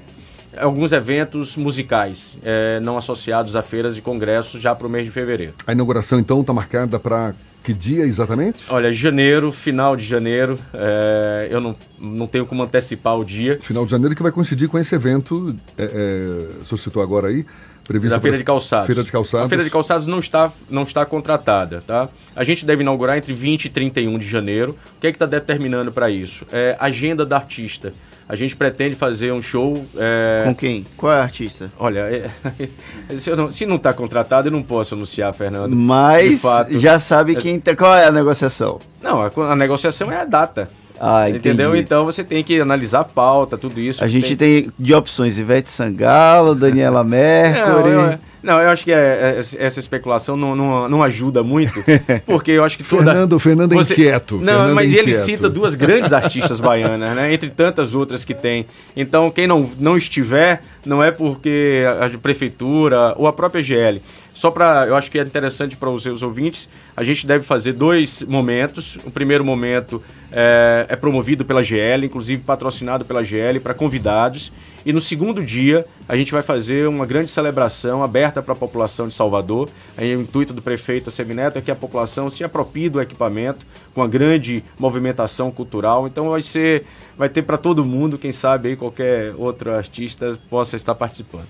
alguns 0.58 0.92
eventos 0.92 1.56
musicais 1.58 2.38
é, 2.44 2.80
não 2.80 2.98
associados 2.98 3.56
a 3.56 3.62
feiras 3.62 3.98
e 3.98 4.02
congressos 4.02 4.62
já 4.62 4.76
para 4.76 4.88
o 4.88 4.90
mês 4.90 5.06
de 5.06 5.12
fevereiro. 5.12 5.54
A 5.66 5.72
inauguração 5.72 6.20
então 6.20 6.42
está 6.42 6.54
marcada 6.54 7.00
para 7.00 7.34
que 7.64 7.74
dia 7.74 8.04
exatamente? 8.04 8.66
Olha, 8.70 8.92
janeiro, 8.92 9.52
final 9.52 9.96
de 9.96 10.06
janeiro. 10.06 10.60
É, 10.74 11.48
eu 11.50 11.62
não, 11.62 11.76
não 11.98 12.28
tenho 12.28 12.46
como 12.46 12.62
antecipar 12.62 13.18
o 13.18 13.24
dia. 13.24 13.58
Final 13.62 13.86
de 13.86 13.92
janeiro 13.92 14.14
que 14.16 14.22
vai 14.22 14.34
coincidir 14.34 14.68
com 14.68 14.78
esse 14.78 14.94
evento, 14.94 15.56
é, 15.78 15.84
é, 15.84 16.62
o 16.62 16.66
senhor 16.66 16.78
citou 16.78 17.02
agora 17.02 17.30
aí, 17.30 17.46
previsto 17.88 18.16
da 18.16 18.20
Feira 18.20 18.38
de 18.38 18.44
Calçados. 18.44 18.86
Feira 18.86 19.02
de 19.02 19.12
Calçados. 19.12 19.46
A 19.46 19.50
Feira 19.50 19.64
de 19.64 19.70
Calçados 19.70 20.06
não 20.06 20.20
está, 20.20 20.52
não 20.70 20.84
está 20.84 21.06
contratada, 21.06 21.82
tá? 21.88 22.10
A 22.36 22.44
gente 22.44 22.66
deve 22.66 22.84
inaugurar 22.84 23.18
entre 23.18 23.34
20 23.34 23.66
e 23.66 23.70
31 23.70 24.18
de 24.18 24.28
janeiro. 24.28 24.78
O 24.98 25.00
que 25.00 25.08
é 25.08 25.12
que 25.12 25.16
está 25.16 25.26
determinando 25.26 25.90
para 25.90 26.10
isso? 26.10 26.46
É 26.52 26.76
agenda 26.78 27.26
da 27.26 27.38
artista. 27.38 27.94
A 28.28 28.36
gente 28.36 28.56
pretende 28.56 28.96
fazer 28.96 29.32
um 29.32 29.42
show. 29.42 29.86
É... 29.98 30.44
Com 30.46 30.56
quem? 30.56 30.86
Qual 30.96 31.12
é 31.12 31.18
a 31.18 31.24
artista? 31.24 31.72
Olha, 31.78 32.00
é... 32.00 32.30
se 33.52 33.66
não 33.66 33.76
está 33.76 33.94
contratado, 33.94 34.48
eu 34.48 34.52
não 34.52 34.64
posso 34.64 34.96
anunciar, 34.96 35.34
Fernando. 35.34 35.76
Mas 35.76 36.42
fato, 36.42 36.78
já 36.80 37.00
sabe 37.00 37.34
é 37.34 37.36
quem. 37.36 37.60
Tá- 37.60 37.76
qual 37.76 37.94
é 37.94 38.06
a 38.06 38.12
negociação? 38.12 38.80
Não, 39.02 39.22
a, 39.22 39.32
a 39.52 39.56
negociação 39.56 40.12
é 40.12 40.22
a 40.22 40.26
data. 40.26 40.70
Ah, 41.00 41.30
entendeu? 41.30 41.76
Então 41.76 42.06
você 42.06 42.24
tem 42.24 42.44
que 42.44 42.60
analisar 42.62 43.02
a 43.02 43.04
pauta, 43.04 43.58
tudo 43.58 43.80
isso. 43.80 44.04
A 44.04 44.08
gente 44.08 44.36
tem, 44.36 44.64
tem 44.64 44.72
de 44.80 44.94
opções 44.94 45.38
Ivete 45.38 45.70
Sangalo, 45.70 46.56
Daniela 46.56 47.04
Mercury. 47.06 47.90
Não, 47.90 48.12
eu, 48.12 48.20
não, 48.44 48.62
eu 48.62 48.70
acho 48.70 48.84
que 48.84 48.92
é, 48.92 49.40
é, 49.40 49.40
essa 49.40 49.80
especulação 49.80 50.36
não, 50.36 50.56
não, 50.56 50.90
não, 50.90 51.02
ajuda 51.04 51.42
muito, 51.42 51.84
porque 52.28 52.52
eu 52.52 52.64
acho 52.64 52.78
que 52.78 52.84
toda... 52.84 53.06
Fernando, 53.06 53.40
Fernando 53.40 53.72
é 53.72 53.76
você... 53.76 53.94
inquieto. 53.94 54.36
Não, 54.36 54.46
Fernando 54.46 54.76
mas 54.76 54.94
é 54.94 54.98
ele 54.98 55.12
cita 55.14 55.50
duas 55.50 55.76
grandes 55.76 56.12
artistas 56.12 56.60
baianas, 56.62 57.16
né? 57.16 57.34
Entre 57.34 57.50
tantas 57.50 57.96
outras 57.96 58.26
que 58.26 58.34
tem. 58.34 58.66
Então, 58.96 59.32
quem 59.32 59.48
não, 59.48 59.70
não 59.80 59.98
estiver, 59.98 60.62
não 60.86 61.02
é 61.02 61.10
porque 61.10 61.84
a 62.02 62.18
prefeitura 62.18 63.14
ou 63.18 63.28
a 63.28 63.34
própria 63.34 63.64
GL 63.64 64.02
só 64.34 64.50
para, 64.50 64.88
eu 64.88 64.96
acho 64.96 65.12
que 65.12 65.20
é 65.20 65.22
interessante 65.22 65.78
para 65.78 65.90
os 65.90 66.02
seus 66.02 66.24
ouvintes, 66.24 66.68
a 66.98 67.04
gente 67.04 67.28
deve 67.28 67.44
fazer 67.44 67.74
dois 67.74 68.24
momentos. 68.24 68.98
O 69.06 69.12
primeiro 69.12 69.46
momento 69.46 70.02
é, 70.32 70.88
é 70.90 70.96
promovido 70.96 71.46
pela 71.46 71.62
GL, 71.62 72.06
inclusive 72.06 72.42
patrocinado 72.42 73.06
pela 73.06 73.24
GL 73.24 73.60
para 73.60 73.76
convidados. 73.76 74.52
E 74.84 74.92
no 74.92 75.00
segundo 75.00 75.46
dia, 75.46 75.86
a 76.10 76.18
gente 76.18 76.32
vai 76.32 76.42
fazer 76.42 76.88
uma 76.88 77.06
grande 77.06 77.30
celebração 77.30 78.04
aberta 78.04 78.42
para 78.42 78.54
a 78.54 78.56
população 78.56 79.08
de 79.08 79.14
Salvador. 79.14 79.70
Aí, 79.96 80.16
o 80.16 80.22
intuito 80.22 80.52
do 80.52 80.62
prefeito 80.62 81.12
Semineto 81.12 81.60
é 81.60 81.62
que 81.62 81.72
a 81.72 81.76
população 81.76 82.30
se 82.30 82.44
aproprie 82.44 82.90
do 82.90 83.00
equipamento 83.00 83.66
com 83.94 84.02
uma 84.02 84.08
grande 84.08 84.64
movimentação 84.80 85.52
cultural. 85.52 86.08
Então 86.08 86.32
vai 86.32 86.42
ser, 86.42 86.86
vai 87.16 87.30
ter 87.30 87.44
para 87.44 87.58
todo 87.58 87.86
mundo, 87.86 88.18
quem 88.18 88.32
sabe 88.32 88.70
aí 88.70 88.76
qualquer 88.76 89.34
outro 89.38 89.74
artista 89.74 90.40
possa 90.50 90.76
estar 90.76 90.96
participando. 90.96 91.48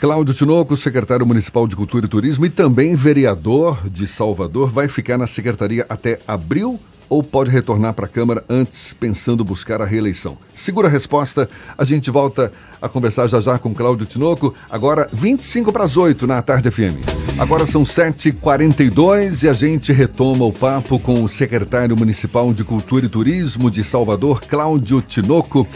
Cláudio 0.00 0.32
Tinoco, 0.32 0.78
secretário 0.78 1.26
municipal 1.26 1.68
de 1.68 1.76
Cultura 1.76 2.06
e 2.06 2.08
Turismo 2.08 2.46
e 2.46 2.48
também 2.48 2.96
vereador 2.96 3.86
de 3.86 4.06
Salvador, 4.06 4.70
vai 4.70 4.88
ficar 4.88 5.18
na 5.18 5.26
secretaria 5.26 5.84
até 5.90 6.18
abril 6.26 6.80
ou 7.06 7.22
pode 7.22 7.50
retornar 7.50 7.92
para 7.92 8.06
a 8.06 8.08
Câmara 8.08 8.42
antes, 8.48 8.94
pensando 8.94 9.44
buscar 9.44 9.82
a 9.82 9.84
reeleição? 9.84 10.38
Segura 10.54 10.88
a 10.88 10.90
resposta. 10.90 11.50
A 11.76 11.84
gente 11.84 12.10
volta 12.10 12.50
a 12.80 12.88
conversar 12.88 13.28
já 13.28 13.42
já 13.42 13.58
com 13.58 13.74
Cláudio 13.74 14.06
Tinoco, 14.06 14.54
agora 14.70 15.06
25 15.12 15.70
para 15.70 15.84
as 15.84 15.98
8 15.98 16.26
na 16.26 16.40
Tarde 16.40 16.70
FM. 16.70 16.96
Agora 17.38 17.66
são 17.66 17.82
7h42 17.82 19.42
e 19.42 19.48
a 19.50 19.52
gente 19.52 19.92
retoma 19.92 20.46
o 20.46 20.52
papo 20.52 20.98
com 20.98 21.22
o 21.22 21.28
secretário 21.28 21.94
municipal 21.94 22.54
de 22.54 22.64
Cultura 22.64 23.04
e 23.04 23.08
Turismo 23.10 23.70
de 23.70 23.84
Salvador, 23.84 24.40
Cláudio 24.48 25.02
Tinoco. 25.02 25.68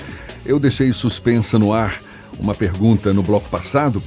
Eu 0.47 0.59
deixei 0.59 0.95
suspensa 0.95 1.59
no 1.59 1.75
ar 1.75 2.00
uma 2.38 2.54
pergunta 2.54 3.12
no 3.12 3.23
bloco 3.23 3.49
passado. 3.49 4.02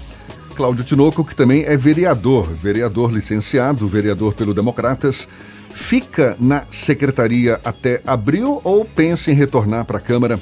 Cláudio 0.58 0.84
Tinoco, 0.84 1.24
que 1.24 1.36
também 1.36 1.66
é 1.66 1.78
vereador, 1.78 2.52
vereador 2.52 3.14
licenciado, 3.14 3.88
vereador 3.88 4.34
pelo 4.34 4.56
Democratas, 4.56 5.28
fica 5.70 6.36
na 6.40 6.64
secretaria 6.72 7.62
até 7.64 8.02
abril 8.04 8.60
ou 8.64 8.84
pensa 8.84 9.30
em 9.30 9.36
retornar 9.36 9.86
para 9.86 10.00
a 10.00 10.02
Câmara 10.02 10.40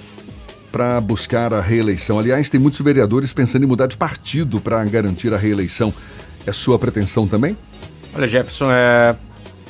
para 0.71 1.01
buscar 1.01 1.53
a 1.53 1.59
reeleição? 1.59 2.17
Aliás, 2.17 2.49
tem 2.49 2.61
muitos 2.61 2.79
vereadores 2.79 3.33
pensando 3.33 3.63
em 3.63 3.67
mudar 3.67 3.87
de 3.87 3.97
partido 3.97 4.61
para 4.61 4.81
garantir 4.85 5.33
a 5.33 5.37
reeleição. 5.37 5.93
É 6.47 6.53
sua 6.53 6.79
pretensão 6.79 7.27
também? 7.27 7.57
Olha, 8.15 8.25
Jefferson, 8.25 8.71
é... 8.71 9.17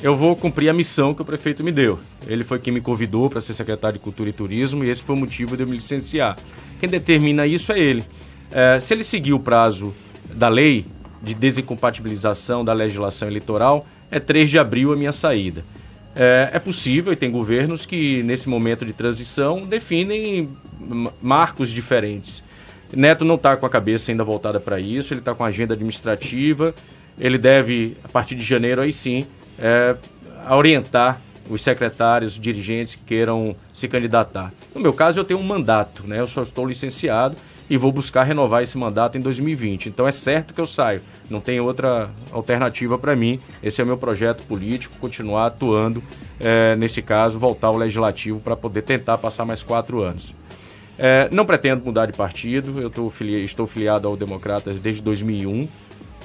eu 0.00 0.16
vou 0.16 0.36
cumprir 0.36 0.68
a 0.68 0.72
missão 0.72 1.12
que 1.12 1.22
o 1.22 1.24
prefeito 1.24 1.64
me 1.64 1.72
deu. 1.72 1.98
Ele 2.24 2.44
foi 2.44 2.60
quem 2.60 2.72
me 2.72 2.80
convidou 2.80 3.28
para 3.28 3.40
ser 3.40 3.52
secretário 3.52 3.98
de 3.98 4.04
Cultura 4.04 4.30
e 4.30 4.32
Turismo 4.32 4.84
e 4.84 4.90
esse 4.90 5.02
foi 5.02 5.16
o 5.16 5.18
motivo 5.18 5.56
de 5.56 5.64
eu 5.64 5.66
me 5.66 5.74
licenciar. 5.74 6.36
Quem 6.78 6.88
determina 6.88 7.48
isso 7.48 7.72
é 7.72 7.80
ele. 7.80 8.04
É, 8.52 8.78
se 8.78 8.94
ele 8.94 9.02
seguir 9.02 9.32
o 9.32 9.40
prazo 9.40 9.92
da 10.34 10.48
lei 10.48 10.84
de 11.22 11.34
desincompatibilização 11.34 12.64
da 12.64 12.72
legislação 12.72 13.28
eleitoral, 13.28 13.86
é 14.10 14.20
3 14.20 14.50
de 14.50 14.58
abril 14.58 14.92
a 14.92 14.96
minha 14.96 15.12
saída. 15.12 15.64
É, 16.14 16.50
é 16.54 16.58
possível, 16.58 17.12
e 17.12 17.16
tem 17.16 17.30
governos 17.30 17.84
que, 17.84 18.22
nesse 18.22 18.48
momento 18.48 18.86
de 18.86 18.92
transição, 18.92 19.62
definem 19.62 20.56
marcos 21.20 21.70
diferentes. 21.70 22.42
Neto 22.94 23.24
não 23.24 23.34
está 23.34 23.56
com 23.56 23.66
a 23.66 23.70
cabeça 23.70 24.12
ainda 24.12 24.24
voltada 24.24 24.60
para 24.60 24.78
isso, 24.78 25.12
ele 25.12 25.20
está 25.20 25.34
com 25.34 25.44
a 25.44 25.48
agenda 25.48 25.74
administrativa, 25.74 26.74
ele 27.18 27.36
deve, 27.36 27.96
a 28.04 28.08
partir 28.08 28.34
de 28.34 28.44
janeiro, 28.44 28.80
aí 28.80 28.92
sim, 28.92 29.26
é, 29.58 29.96
orientar 30.50 31.20
os 31.50 31.62
secretários, 31.62 32.34
dirigentes 32.34 32.94
que 32.94 33.04
queiram 33.04 33.54
se 33.72 33.88
candidatar. 33.88 34.52
No 34.74 34.80
meu 34.80 34.92
caso, 34.92 35.18
eu 35.18 35.24
tenho 35.24 35.40
um 35.40 35.44
mandato, 35.44 36.06
né? 36.06 36.20
Eu 36.20 36.26
só 36.26 36.42
estou 36.42 36.66
licenciado 36.66 37.36
e 37.68 37.76
vou 37.76 37.90
buscar 37.90 38.22
renovar 38.22 38.62
esse 38.62 38.76
mandato 38.78 39.18
em 39.18 39.20
2020. 39.20 39.88
Então 39.88 40.06
é 40.06 40.12
certo 40.12 40.54
que 40.54 40.60
eu 40.60 40.66
saio, 40.66 41.00
não 41.28 41.40
tem 41.40 41.60
outra 41.60 42.10
alternativa 42.32 42.98
para 42.98 43.16
mim. 43.16 43.40
Esse 43.62 43.80
é 43.80 43.84
o 43.84 43.86
meu 43.86 43.98
projeto 43.98 44.42
político, 44.44 44.96
continuar 45.00 45.46
atuando, 45.46 46.02
é, 46.40 46.76
nesse 46.76 47.02
caso, 47.02 47.38
voltar 47.38 47.68
ao 47.68 47.76
legislativo 47.76 48.40
para 48.40 48.56
poder 48.56 48.82
tentar 48.82 49.18
passar 49.18 49.44
mais 49.44 49.62
quatro 49.62 50.02
anos. 50.02 50.32
É, 50.98 51.28
não 51.30 51.44
pretendo 51.44 51.84
mudar 51.84 52.06
de 52.06 52.12
partido, 52.12 52.80
eu 52.80 53.10
fili 53.10 53.44
estou 53.44 53.66
filiado 53.66 54.08
ao 54.08 54.16
Democratas 54.16 54.80
desde 54.80 55.02
2001. 55.02 55.68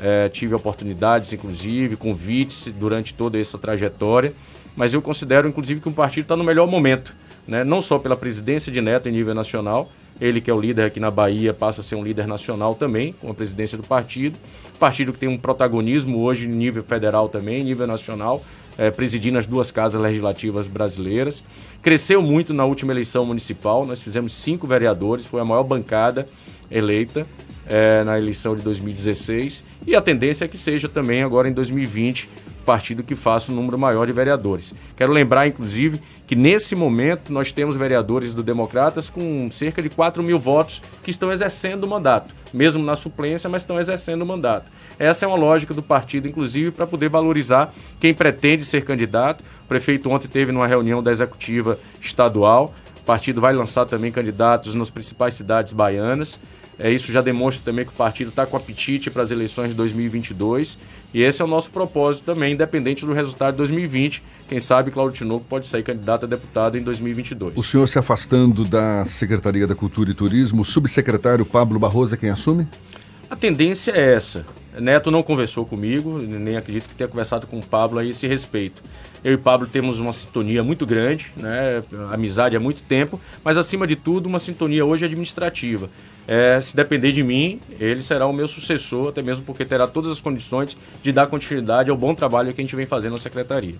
É, 0.02 0.30
tive 0.30 0.56
oportunidades, 0.56 1.32
inclusive, 1.34 1.98
convites 1.98 2.72
durante 2.78 3.14
toda 3.14 3.40
essa 3.40 3.58
trajetória 3.58 4.34
mas 4.76 4.94
eu 4.94 5.02
considero, 5.02 5.48
inclusive, 5.48 5.82
que 5.82 5.90
o 5.90 5.92
partido 5.92 6.24
está 6.24 6.36
no 6.36 6.44
melhor 6.44 6.68
momento. 6.68 7.14
Né? 7.52 7.66
Não 7.66 7.82
só 7.82 8.00
pela 8.00 8.16
presidência 8.16 8.72
de 8.72 8.80
Neto 8.80 9.10
em 9.10 9.12
nível 9.12 9.36
nacional, 9.36 9.92
ele 10.22 10.40
que 10.40 10.50
é 10.50 10.54
o 10.54 10.62
líder 10.62 10.86
aqui 10.86 11.02
na 11.02 11.12
Bahia 11.12 11.54
passa 11.54 11.82
a 11.82 11.84
ser 11.84 11.96
um 11.96 12.02
líder 12.02 12.26
nacional 12.26 12.76
também, 12.76 13.12
com 13.12 13.30
a 13.30 13.34
presidência 13.34 13.78
do 13.78 13.84
partido. 13.84 14.40
Partido 14.80 15.12
que 15.12 15.20
tem 15.20 15.28
um 15.28 15.38
protagonismo 15.38 16.20
hoje 16.20 16.46
em 16.46 16.50
nível 16.50 16.82
federal 16.82 17.28
também, 17.28 17.60
em 17.60 17.66
nível 17.66 17.86
nacional, 17.86 18.42
é, 18.78 18.90
presidindo 18.90 19.38
as 19.38 19.46
duas 19.46 19.70
casas 19.70 20.02
legislativas 20.02 20.66
brasileiras. 20.66 21.44
Cresceu 21.82 22.22
muito 22.22 22.54
na 22.54 22.64
última 22.64 22.94
eleição 22.94 23.26
municipal, 23.26 23.86
nós 23.86 24.02
fizemos 24.02 24.32
cinco 24.32 24.66
vereadores, 24.66 25.26
foi 25.26 25.42
a 25.42 25.46
maior 25.46 25.64
bancada 25.64 26.26
eleita 26.72 27.28
é, 27.68 28.02
na 28.06 28.18
eleição 28.18 28.56
de 28.56 28.62
2016 28.62 29.62
e 29.86 29.94
a 29.94 30.00
tendência 30.00 30.46
é 30.46 30.48
que 30.48 30.58
seja 30.58 30.88
também 30.88 31.22
agora 31.22 31.50
em 31.50 31.54
2020 31.54 32.30
partido 32.62 33.04
que 33.04 33.16
faça 33.16 33.52
um 33.52 33.56
número 33.56 33.78
maior 33.78 34.06
de 34.06 34.14
vereadores. 34.14 34.74
Quero 34.96 35.12
lembrar, 35.12 35.48
inclusive, 35.48 36.02
que 36.26 36.36
nesse 36.36 36.76
momento 36.76 37.34
nós 37.34 37.52
temos 37.52 37.76
vereadores 37.76 38.34
do 38.34 38.44
Democratas 38.44 39.10
com 39.10 39.50
cerca 39.52 39.82
de 39.82 39.90
4 39.90 40.24
mil 40.24 40.40
votos 40.40 40.82
que 41.04 41.12
estão 41.12 41.32
exercendo 41.32 41.84
o 41.84 41.88
mandato, 41.88 42.34
mesmo 42.54 42.84
na 42.84 42.96
suplência, 42.96 43.50
mas 43.50 43.64
estão 43.64 43.80
exercendo 43.80 44.22
o 44.22 44.26
mandato. 44.26 44.72
Essa 44.98 45.26
é 45.26 45.28
uma 45.28 45.38
lógica 45.38 45.74
do 45.74 45.82
partido, 45.82 46.28
inclusive, 46.28 46.72
para 46.72 46.86
poder 46.86 47.10
valorizar 47.10 47.74
quem 48.00 48.14
pretende 48.14 48.64
ser 48.64 48.86
candidato. 48.86 49.44
O 49.64 49.68
prefeito 49.68 50.10
ontem 50.10 50.28
teve 50.28 50.52
numa 50.52 50.68
reunião 50.68 51.02
da 51.02 51.12
executiva 51.12 51.80
estadual. 52.00 52.74
O 53.02 53.04
partido 53.04 53.42
vai 53.42 53.54
lançar 53.54 53.86
também 53.86 54.12
candidatos 54.12 54.76
nas 54.76 54.90
principais 54.90 55.34
cidades 55.34 55.74
baianas. 55.74 56.40
É, 56.84 56.92
isso 56.92 57.12
já 57.12 57.22
demonstra 57.22 57.64
também 57.64 57.86
que 57.86 57.92
o 57.92 57.96
partido 57.96 58.30
está 58.30 58.44
com 58.44 58.58
apetite 58.58 59.12
para 59.12 59.22
as 59.22 59.30
eleições 59.30 59.70
de 59.70 59.76
2022 59.76 60.80
e 61.14 61.22
esse 61.22 61.40
é 61.40 61.46
o 61.46 61.48
nosso 61.48 61.70
propósito 61.70 62.26
também, 62.26 62.54
independente 62.54 63.06
do 63.06 63.14
resultado 63.14 63.54
de 63.54 63.58
2020. 63.58 64.24
Quem 64.48 64.60
sabe 64.60 64.90
Claudio 64.90 65.16
Tinoco 65.16 65.46
pode 65.48 65.68
sair 65.68 65.84
candidato 65.84 66.26
a 66.26 66.28
deputado 66.28 66.80
em 66.80 66.82
2022. 66.82 67.56
O 67.56 67.64
senhor 67.64 67.86
se 67.88 68.00
afastando 68.00 68.66
da 68.66 69.06
Secretaria 69.06 69.68
da 69.68 69.76
Cultura 69.76 70.10
e 70.10 70.16
Turismo, 70.16 70.64
o 70.64 70.66
subsecretário 70.66 71.46
Pablo 71.46 71.78
Barroso 71.78 72.16
é 72.16 72.18
quem 72.18 72.32
assume? 72.32 72.68
A 73.32 73.36
tendência 73.38 73.92
é 73.94 74.14
essa. 74.14 74.46
Neto 74.78 75.10
não 75.10 75.24
conversou 75.24 75.66
comigo, 75.66 76.20
nem 76.20 76.58
acredito 76.58 76.90
que 76.90 76.96
tenha 76.96 77.08
conversado 77.08 77.48
com 77.48 77.60
o 77.60 77.66
Pablo 77.66 77.98
a 77.98 78.04
esse 78.06 78.28
respeito. 78.28 78.84
Eu 79.24 79.36
e 79.36 79.38
Pablo 79.38 79.66
temos 79.68 80.02
uma 80.02 80.12
sintonia 80.12 80.62
muito 80.62 80.86
grande, 80.86 81.32
né? 81.38 81.82
amizade 82.12 82.58
há 82.58 82.60
muito 82.60 82.84
tempo, 82.84 83.22
mas 83.42 83.56
acima 83.56 83.88
de 83.88 83.96
tudo, 83.96 84.26
uma 84.26 84.38
sintonia 84.38 84.86
hoje 84.86 85.06
administrativa. 85.06 85.90
É, 86.28 86.60
se 86.60 86.76
depender 86.76 87.14
de 87.14 87.24
mim, 87.24 87.62
ele 87.80 88.04
será 88.04 88.28
o 88.28 88.34
meu 88.34 88.50
sucessor, 88.50 89.08
até 89.08 89.22
mesmo 89.22 89.46
porque 89.46 89.64
terá 89.64 89.88
todas 89.88 90.12
as 90.12 90.20
condições 90.20 90.78
de 91.02 91.14
dar 91.14 91.28
continuidade 91.28 91.90
ao 91.90 91.96
bom 91.96 92.14
trabalho 92.14 92.54
que 92.54 92.60
a 92.60 92.64
gente 92.66 92.76
vem 92.76 92.86
fazendo 92.86 93.14
na 93.14 93.20
secretaria. 93.20 93.76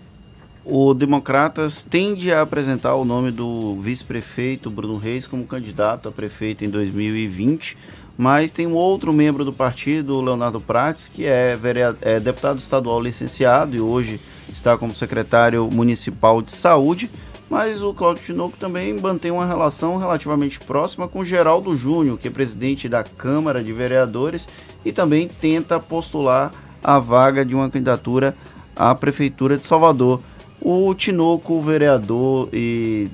O 0.64 0.94
Democratas 0.94 1.84
tende 1.84 2.32
a 2.32 2.42
apresentar 2.42 2.94
o 2.94 3.04
nome 3.04 3.32
do 3.32 3.82
vice-prefeito 3.82 4.70
Bruno 4.70 4.96
Reis 4.96 5.26
como 5.26 5.46
candidato 5.48 6.08
a 6.08 6.12
prefeito 6.12 6.64
em 6.64 6.70
2020 6.70 7.76
mas 8.22 8.52
tem 8.52 8.68
um 8.68 8.76
outro 8.76 9.12
membro 9.12 9.44
do 9.44 9.52
partido, 9.52 10.22
Leonardo 10.22 10.62
Prates, 10.62 11.08
que 11.08 11.26
é, 11.26 11.58
é, 12.02 12.20
deputado 12.20 12.60
estadual 12.60 13.02
licenciado 13.02 13.76
e 13.76 13.82
hoje 13.82 14.22
está 14.48 14.78
como 14.78 14.96
secretário 14.96 15.68
municipal 15.74 16.40
de 16.40 16.52
saúde. 16.52 17.10
Mas 17.50 17.82
o 17.82 17.96
Cláudio 17.96 18.24
Tinoco 18.24 18.56
também 18.60 18.94
mantém 18.94 19.32
uma 19.32 19.48
relação 19.48 19.98
relativamente 19.98 20.60
próxima 20.60 21.08
com 21.08 21.26
Geraldo 21.26 21.76
Júnior, 21.76 22.20
que 22.20 22.28
é 22.28 22.32
presidente 22.32 22.88
da 22.88 23.04
Câmara 23.04 23.64
de 23.64 23.74
Vereadores 23.74 24.48
e 24.86 24.92
também 24.92 25.28
tenta 25.28 25.80
postular 25.80 26.52
a 26.84 27.00
vaga 27.00 27.44
de 27.44 27.56
uma 27.56 27.72
candidatura 27.72 28.36
à 28.76 28.94
Prefeitura 28.94 29.58
de 29.58 29.66
Salvador. 29.66 30.22
O 30.62 30.94
Tinoco, 30.94 31.60
vereador 31.60 32.50
e 32.54 33.10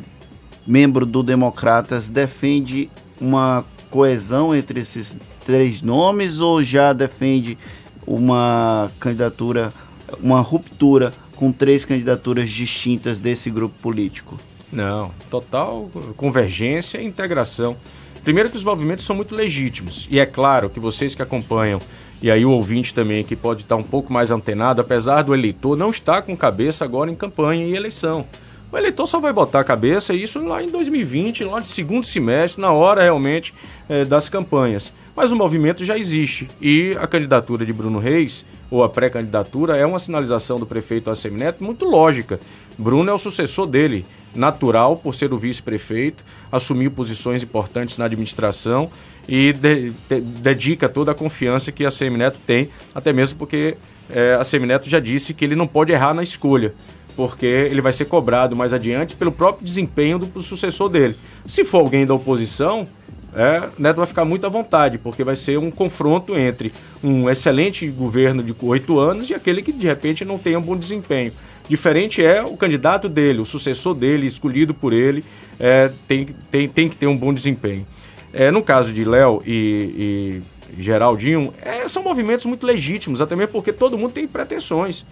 membro 0.67 1.05
do 1.05 1.23
Democratas, 1.23 2.09
defende 2.09 2.89
uma 3.21 3.63
coesão 3.89 4.55
entre 4.55 4.79
esses 4.79 5.17
três 5.45 5.81
nomes 5.81 6.39
ou 6.39 6.63
já 6.63 6.93
defende 6.93 7.57
uma 8.05 8.91
candidatura, 8.99 9.73
uma 10.21 10.39
ruptura 10.39 11.13
com 11.35 11.51
três 11.51 11.85
candidaturas 11.85 12.49
distintas 12.49 13.19
desse 13.19 13.49
grupo 13.49 13.75
político? 13.81 14.37
Não, 14.71 15.11
total 15.29 15.89
convergência 16.15 16.99
e 16.99 17.05
integração. 17.05 17.77
Primeiro 18.23 18.49
que 18.49 18.57
os 18.57 18.63
movimentos 18.63 19.05
são 19.05 19.15
muito 19.15 19.33
legítimos. 19.33 20.07
E 20.09 20.19
é 20.19 20.25
claro 20.25 20.69
que 20.69 20.79
vocês 20.79 21.15
que 21.15 21.21
acompanham, 21.21 21.79
e 22.21 22.29
aí 22.29 22.45
o 22.45 22.51
ouvinte 22.51 22.93
também 22.93 23.23
que 23.23 23.35
pode 23.35 23.61
estar 23.61 23.77
um 23.77 23.83
pouco 23.83 24.11
mais 24.11 24.31
antenado, 24.31 24.81
apesar 24.81 25.21
do 25.21 25.33
eleitor 25.33 25.77
não 25.77 25.89
estar 25.89 26.23
com 26.23 26.35
cabeça 26.35 26.83
agora 26.83 27.09
em 27.09 27.15
campanha 27.15 27.65
e 27.65 27.75
eleição. 27.75 28.25
O 28.69 28.77
eleitor 28.77 29.07
só 29.07 29.19
vai 29.19 29.31
botar 29.31 29.61
a 29.61 29.63
cabeça 29.63 30.13
isso 30.13 30.45
lá 30.45 30.61
em 30.61 30.69
2020, 30.69 31.45
lá 31.45 31.61
de 31.61 31.69
segundo 31.69 32.03
semestre, 32.03 32.61
na 32.61 32.71
hora 32.71 33.01
realmente 33.01 33.53
é, 33.87 34.03
das 34.03 34.27
campanhas. 34.27 34.91
Mas 35.15 35.31
o 35.31 35.37
movimento 35.37 35.85
já 35.85 35.97
existe 35.97 36.49
e 36.61 36.95
a 36.99 37.07
candidatura 37.07 37.65
de 37.65 37.71
Bruno 37.71 37.97
Reis, 37.97 38.45
ou 38.69 38.83
a 38.83 38.89
pré-candidatura, 38.89 39.77
é 39.77 39.85
uma 39.85 39.99
sinalização 39.99 40.59
do 40.59 40.65
prefeito 40.65 41.09
Assemineto 41.09 41.63
muito 41.63 41.85
lógica. 41.85 42.41
Bruno 42.77 43.09
é 43.09 43.13
o 43.13 43.17
sucessor 43.17 43.65
dele, 43.65 44.05
natural 44.35 44.97
por 44.97 45.15
ser 45.15 45.31
o 45.33 45.37
vice-prefeito, 45.37 46.23
assumiu 46.51 46.91
posições 46.91 47.41
importantes 47.41 47.97
na 47.97 48.03
administração 48.05 48.91
e 49.27 49.53
de, 49.53 49.91
de, 50.09 50.21
dedica 50.21 50.89
toda 50.89 51.13
a 51.13 51.15
confiança 51.15 51.71
que 51.71 51.85
a 51.85 51.89
Semineto 51.89 52.39
tem, 52.45 52.69
até 52.93 53.13
mesmo 53.13 53.39
porque 53.39 53.77
é, 54.09 54.35
a 54.39 54.43
Semineto 54.43 54.89
já 54.89 54.99
disse 54.99 55.33
que 55.33 55.45
ele 55.45 55.55
não 55.55 55.67
pode 55.67 55.93
errar 55.93 56.13
na 56.13 56.21
escolha 56.21 56.75
porque 57.17 57.47
ele 57.47 57.81
vai 57.81 57.91
ser 57.91 58.05
cobrado 58.05 58.55
mais 58.55 58.71
adiante 58.71 59.15
pelo 59.15 59.31
próprio 59.31 59.65
desempenho 59.65 60.19
do 60.19 60.41
sucessor 60.41 60.87
dele. 60.87 61.15
Se 61.47 61.65
for 61.65 61.79
alguém 61.79 62.05
da 62.05 62.13
oposição, 62.13 62.87
é, 63.35 63.69
Neto 63.77 63.97
vai 63.97 64.05
ficar 64.05 64.23
muito 64.23 64.45
à 64.45 64.49
vontade, 64.49 64.99
porque 64.99 65.23
vai 65.23 65.35
ser 65.35 65.57
um 65.57 65.71
confronto 65.71 66.37
entre 66.37 66.71
um 67.03 67.27
excelente 67.27 67.87
governo 67.87 68.43
de 68.43 68.55
oito 68.61 68.99
anos 68.99 69.31
e 69.31 69.33
aquele 69.33 69.63
que 69.63 69.73
de 69.73 69.87
repente 69.87 70.23
não 70.23 70.37
tenha 70.37 70.59
um 70.59 70.61
bom 70.61 70.77
desempenho. 70.77 71.33
Diferente 71.67 72.23
é 72.23 72.43
o 72.43 72.55
candidato 72.55 73.09
dele, 73.09 73.41
o 73.41 73.45
sucessor 73.45 73.95
dele, 73.95 74.27
escolhido 74.27 74.73
por 74.73 74.93
ele, 74.93 75.25
é, 75.59 75.91
tem, 76.07 76.27
tem, 76.51 76.69
tem 76.69 76.87
que 76.87 76.95
ter 76.95 77.07
um 77.07 77.17
bom 77.17 77.33
desempenho. 77.33 77.85
É, 78.31 78.51
no 78.51 78.61
caso 78.61 78.93
de 78.93 79.03
Léo 79.03 79.41
e, 79.43 80.41
e 80.77 80.81
Geraldinho, 80.81 81.51
é, 81.63 81.87
são 81.87 82.03
movimentos 82.03 82.45
muito 82.45 82.65
legítimos, 82.65 83.21
até 83.21 83.35
mesmo 83.35 83.53
porque 83.53 83.73
todo 83.73 83.97
mundo 83.97 84.11
tem 84.11 84.27
pretensões 84.27 85.03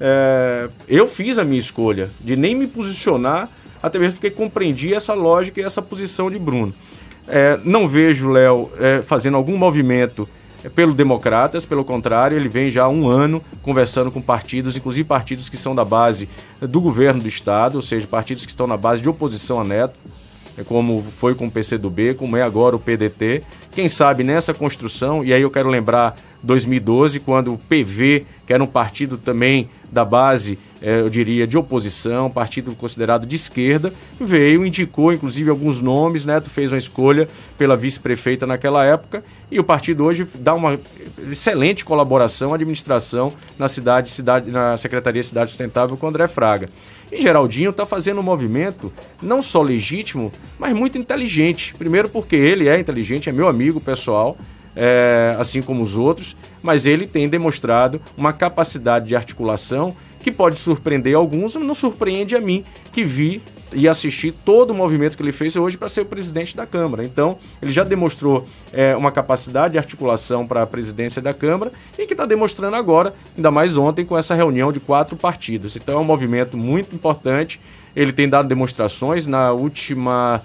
é, 0.00 0.68
eu 0.88 1.06
fiz 1.06 1.38
a 1.38 1.44
minha 1.44 1.58
escolha 1.58 2.10
de 2.20 2.36
nem 2.36 2.54
me 2.54 2.66
posicionar, 2.66 3.48
até 3.82 3.98
mesmo 3.98 4.18
porque 4.18 4.30
compreendi 4.30 4.94
essa 4.94 5.14
lógica 5.14 5.60
e 5.60 5.64
essa 5.64 5.82
posição 5.82 6.30
de 6.30 6.38
Bruno. 6.38 6.74
É, 7.26 7.58
não 7.64 7.88
vejo 7.88 8.30
Léo 8.30 8.70
é, 8.78 9.02
fazendo 9.02 9.36
algum 9.36 9.56
movimento 9.56 10.28
é, 10.62 10.68
pelo 10.68 10.94
Democratas, 10.94 11.64
pelo 11.64 11.84
contrário, 11.84 12.36
ele 12.36 12.48
vem 12.48 12.70
já 12.70 12.84
há 12.84 12.88
um 12.88 13.08
ano 13.08 13.42
conversando 13.62 14.10
com 14.10 14.20
partidos, 14.20 14.76
inclusive 14.76 15.06
partidos 15.06 15.48
que 15.48 15.56
são 15.56 15.74
da 15.74 15.84
base 15.84 16.28
do 16.60 16.80
governo 16.80 17.22
do 17.22 17.28
Estado, 17.28 17.76
ou 17.76 17.82
seja, 17.82 18.06
partidos 18.06 18.44
que 18.44 18.50
estão 18.50 18.66
na 18.66 18.76
base 18.76 19.02
de 19.02 19.08
oposição 19.08 19.60
a 19.60 19.64
Neto, 19.64 19.98
como 20.62 21.02
foi 21.02 21.34
com 21.34 21.46
o 21.46 21.50
PCdoB, 21.50 22.14
como 22.14 22.36
é 22.36 22.42
agora 22.42 22.76
o 22.76 22.78
PDT. 22.78 23.42
Quem 23.72 23.88
sabe 23.88 24.22
nessa 24.22 24.54
construção, 24.54 25.24
e 25.24 25.32
aí 25.32 25.42
eu 25.42 25.50
quero 25.50 25.68
lembrar 25.68 26.16
2012, 26.42 27.20
quando 27.20 27.54
o 27.54 27.58
PV, 27.58 28.26
que 28.46 28.52
era 28.52 28.62
um 28.62 28.66
partido 28.66 29.16
também 29.16 29.68
da 29.90 30.04
base, 30.04 30.58
é, 30.82 31.00
eu 31.00 31.08
diria, 31.08 31.46
de 31.46 31.56
oposição, 31.56 32.30
partido 32.30 32.74
considerado 32.74 33.26
de 33.26 33.36
esquerda, 33.36 33.92
veio, 34.20 34.66
indicou 34.66 35.12
inclusive 35.12 35.48
alguns 35.48 35.80
nomes, 35.80 36.26
Neto 36.26 36.50
fez 36.50 36.72
uma 36.72 36.78
escolha 36.78 37.28
pela 37.56 37.76
vice-prefeita 37.76 38.46
naquela 38.46 38.84
época, 38.84 39.24
e 39.50 39.58
o 39.58 39.64
partido 39.64 40.04
hoje 40.04 40.26
dá 40.34 40.52
uma 40.52 40.78
excelente 41.30 41.84
colaboração 41.84 42.52
à 42.52 42.56
administração 42.56 43.32
na 43.58 43.68
cidade, 43.68 44.10
cidade 44.10 44.50
na 44.50 44.76
Secretaria 44.76 45.22
de 45.22 45.28
Cidade 45.28 45.50
Sustentável 45.50 45.96
com 45.96 46.08
André 46.08 46.28
Fraga. 46.28 46.68
E 47.14 47.22
Geraldinho 47.22 47.70
está 47.70 47.86
fazendo 47.86 48.18
um 48.18 48.24
movimento 48.24 48.92
não 49.22 49.40
só 49.40 49.62
legítimo, 49.62 50.32
mas 50.58 50.74
muito 50.74 50.98
inteligente. 50.98 51.72
Primeiro 51.78 52.08
porque 52.08 52.34
ele 52.34 52.68
é 52.68 52.76
inteligente, 52.76 53.28
é 53.28 53.32
meu 53.32 53.46
amigo 53.46 53.80
pessoal, 53.80 54.36
é, 54.74 55.36
assim 55.38 55.62
como 55.62 55.80
os 55.80 55.96
outros, 55.96 56.36
mas 56.60 56.86
ele 56.86 57.06
tem 57.06 57.28
demonstrado 57.28 58.02
uma 58.16 58.32
capacidade 58.32 59.06
de 59.06 59.14
articulação 59.14 59.96
que 60.20 60.32
pode 60.32 60.58
surpreender 60.58 61.14
alguns, 61.14 61.54
mas 61.54 61.64
não 61.64 61.74
surpreende 61.74 62.34
a 62.34 62.40
mim, 62.40 62.64
que 62.92 63.04
vi 63.04 63.40
e 63.74 63.88
assisti 63.88 64.32
todo 64.32 64.70
o 64.70 64.74
movimento 64.74 65.16
que 65.16 65.22
ele 65.22 65.32
fez 65.32 65.56
hoje 65.56 65.76
para 65.76 65.88
ser 65.88 66.02
o 66.02 66.06
presidente 66.06 66.56
da 66.56 66.66
Câmara. 66.66 67.04
Então, 67.04 67.38
ele 67.60 67.72
já 67.72 67.84
demonstrou 67.84 68.46
é, 68.72 68.96
uma 68.96 69.10
capacidade 69.10 69.72
de 69.72 69.78
articulação 69.78 70.46
para 70.46 70.62
a 70.62 70.66
presidência 70.66 71.20
da 71.20 71.34
Câmara 71.34 71.72
e 71.98 72.06
que 72.06 72.14
está 72.14 72.24
demonstrando 72.24 72.76
agora, 72.76 73.14
ainda 73.36 73.50
mais 73.50 73.76
ontem, 73.76 74.04
com 74.04 74.16
essa 74.16 74.34
reunião 74.34 74.72
de 74.72 74.80
quatro 74.80 75.16
partidos. 75.16 75.76
Então, 75.76 75.96
é 75.96 76.00
um 76.00 76.04
movimento 76.04 76.56
muito 76.56 76.94
importante. 76.94 77.60
Ele 77.94 78.12
tem 78.12 78.28
dado 78.28 78.48
demonstrações 78.48 79.26
na 79.26 79.52
última 79.52 80.42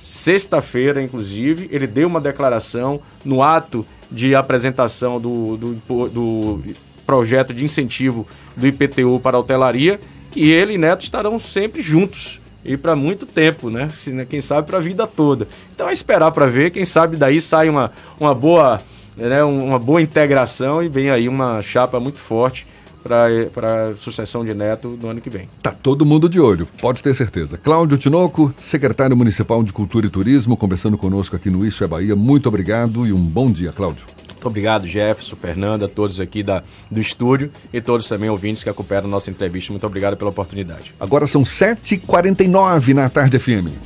sexta-feira, 0.00 1.02
inclusive, 1.02 1.68
ele 1.70 1.86
deu 1.86 2.08
uma 2.08 2.20
declaração 2.20 3.00
no 3.24 3.42
ato 3.42 3.84
de 4.10 4.34
apresentação 4.34 5.20
do, 5.20 5.56
do, 5.56 6.08
do 6.08 6.62
projeto 7.04 7.52
de 7.52 7.64
incentivo 7.64 8.26
do 8.56 8.66
IPTU 8.66 9.20
para 9.20 9.36
a 9.36 9.40
hotelaria, 9.40 10.00
que 10.30 10.50
ele 10.50 10.74
e 10.74 10.78
Neto 10.78 11.02
estarão 11.02 11.38
sempre 11.38 11.82
juntos 11.82 12.40
e 12.64 12.76
para 12.76 12.96
muito 12.96 13.26
tempo, 13.26 13.70
né? 13.70 13.88
Quem 14.28 14.40
sabe 14.40 14.66
para 14.66 14.78
a 14.78 14.80
vida 14.80 15.06
toda. 15.06 15.48
Então 15.74 15.88
é 15.88 15.92
esperar 15.92 16.30
para 16.32 16.46
ver, 16.46 16.70
quem 16.70 16.84
sabe 16.84 17.16
daí 17.16 17.40
sai 17.40 17.68
uma, 17.68 17.92
uma 18.18 18.34
boa, 18.34 18.80
né, 19.16 19.42
uma 19.44 19.78
boa 19.78 20.02
integração 20.02 20.82
e 20.82 20.88
vem 20.88 21.10
aí 21.10 21.28
uma 21.28 21.62
chapa 21.62 21.98
muito 22.00 22.18
forte 22.18 22.66
para 23.02 23.88
a 23.88 23.96
sucessão 23.96 24.44
de 24.44 24.52
Neto 24.52 24.98
no 25.00 25.08
ano 25.08 25.20
que 25.20 25.30
vem. 25.30 25.48
Tá 25.62 25.70
todo 25.70 26.04
mundo 26.04 26.28
de 26.28 26.40
olho, 26.40 26.66
pode 26.80 27.02
ter 27.02 27.14
certeza. 27.14 27.56
Cláudio 27.56 27.96
Tinoco, 27.96 28.52
secretário 28.58 29.16
municipal 29.16 29.62
de 29.62 29.72
Cultura 29.72 30.06
e 30.06 30.10
Turismo, 30.10 30.56
conversando 30.56 30.98
conosco 30.98 31.34
aqui 31.36 31.48
no 31.48 31.64
Isso 31.64 31.82
é 31.84 31.86
Bahia. 31.86 32.14
Muito 32.14 32.48
obrigado 32.48 33.06
e 33.06 33.12
um 33.12 33.24
bom 33.24 33.50
dia, 33.50 33.72
Cláudio. 33.72 34.17
Muito 34.38 34.46
obrigado, 34.46 34.86
Jefferson, 34.86 35.34
Fernanda, 35.34 35.88
todos 35.88 36.20
aqui 36.20 36.44
da, 36.44 36.62
do 36.88 37.00
estúdio 37.00 37.50
e 37.72 37.80
todos 37.80 38.08
também 38.08 38.30
ouvintes 38.30 38.62
que 38.62 38.70
acompanharam 38.70 39.08
nossa 39.08 39.30
entrevista. 39.30 39.72
Muito 39.72 39.84
obrigado 39.84 40.16
pela 40.16 40.30
oportunidade. 40.30 40.94
Agora 41.00 41.26
são 41.26 41.42
7h49 41.42 42.94
na 42.94 43.10
tarde 43.10 43.36
FM. 43.36 43.74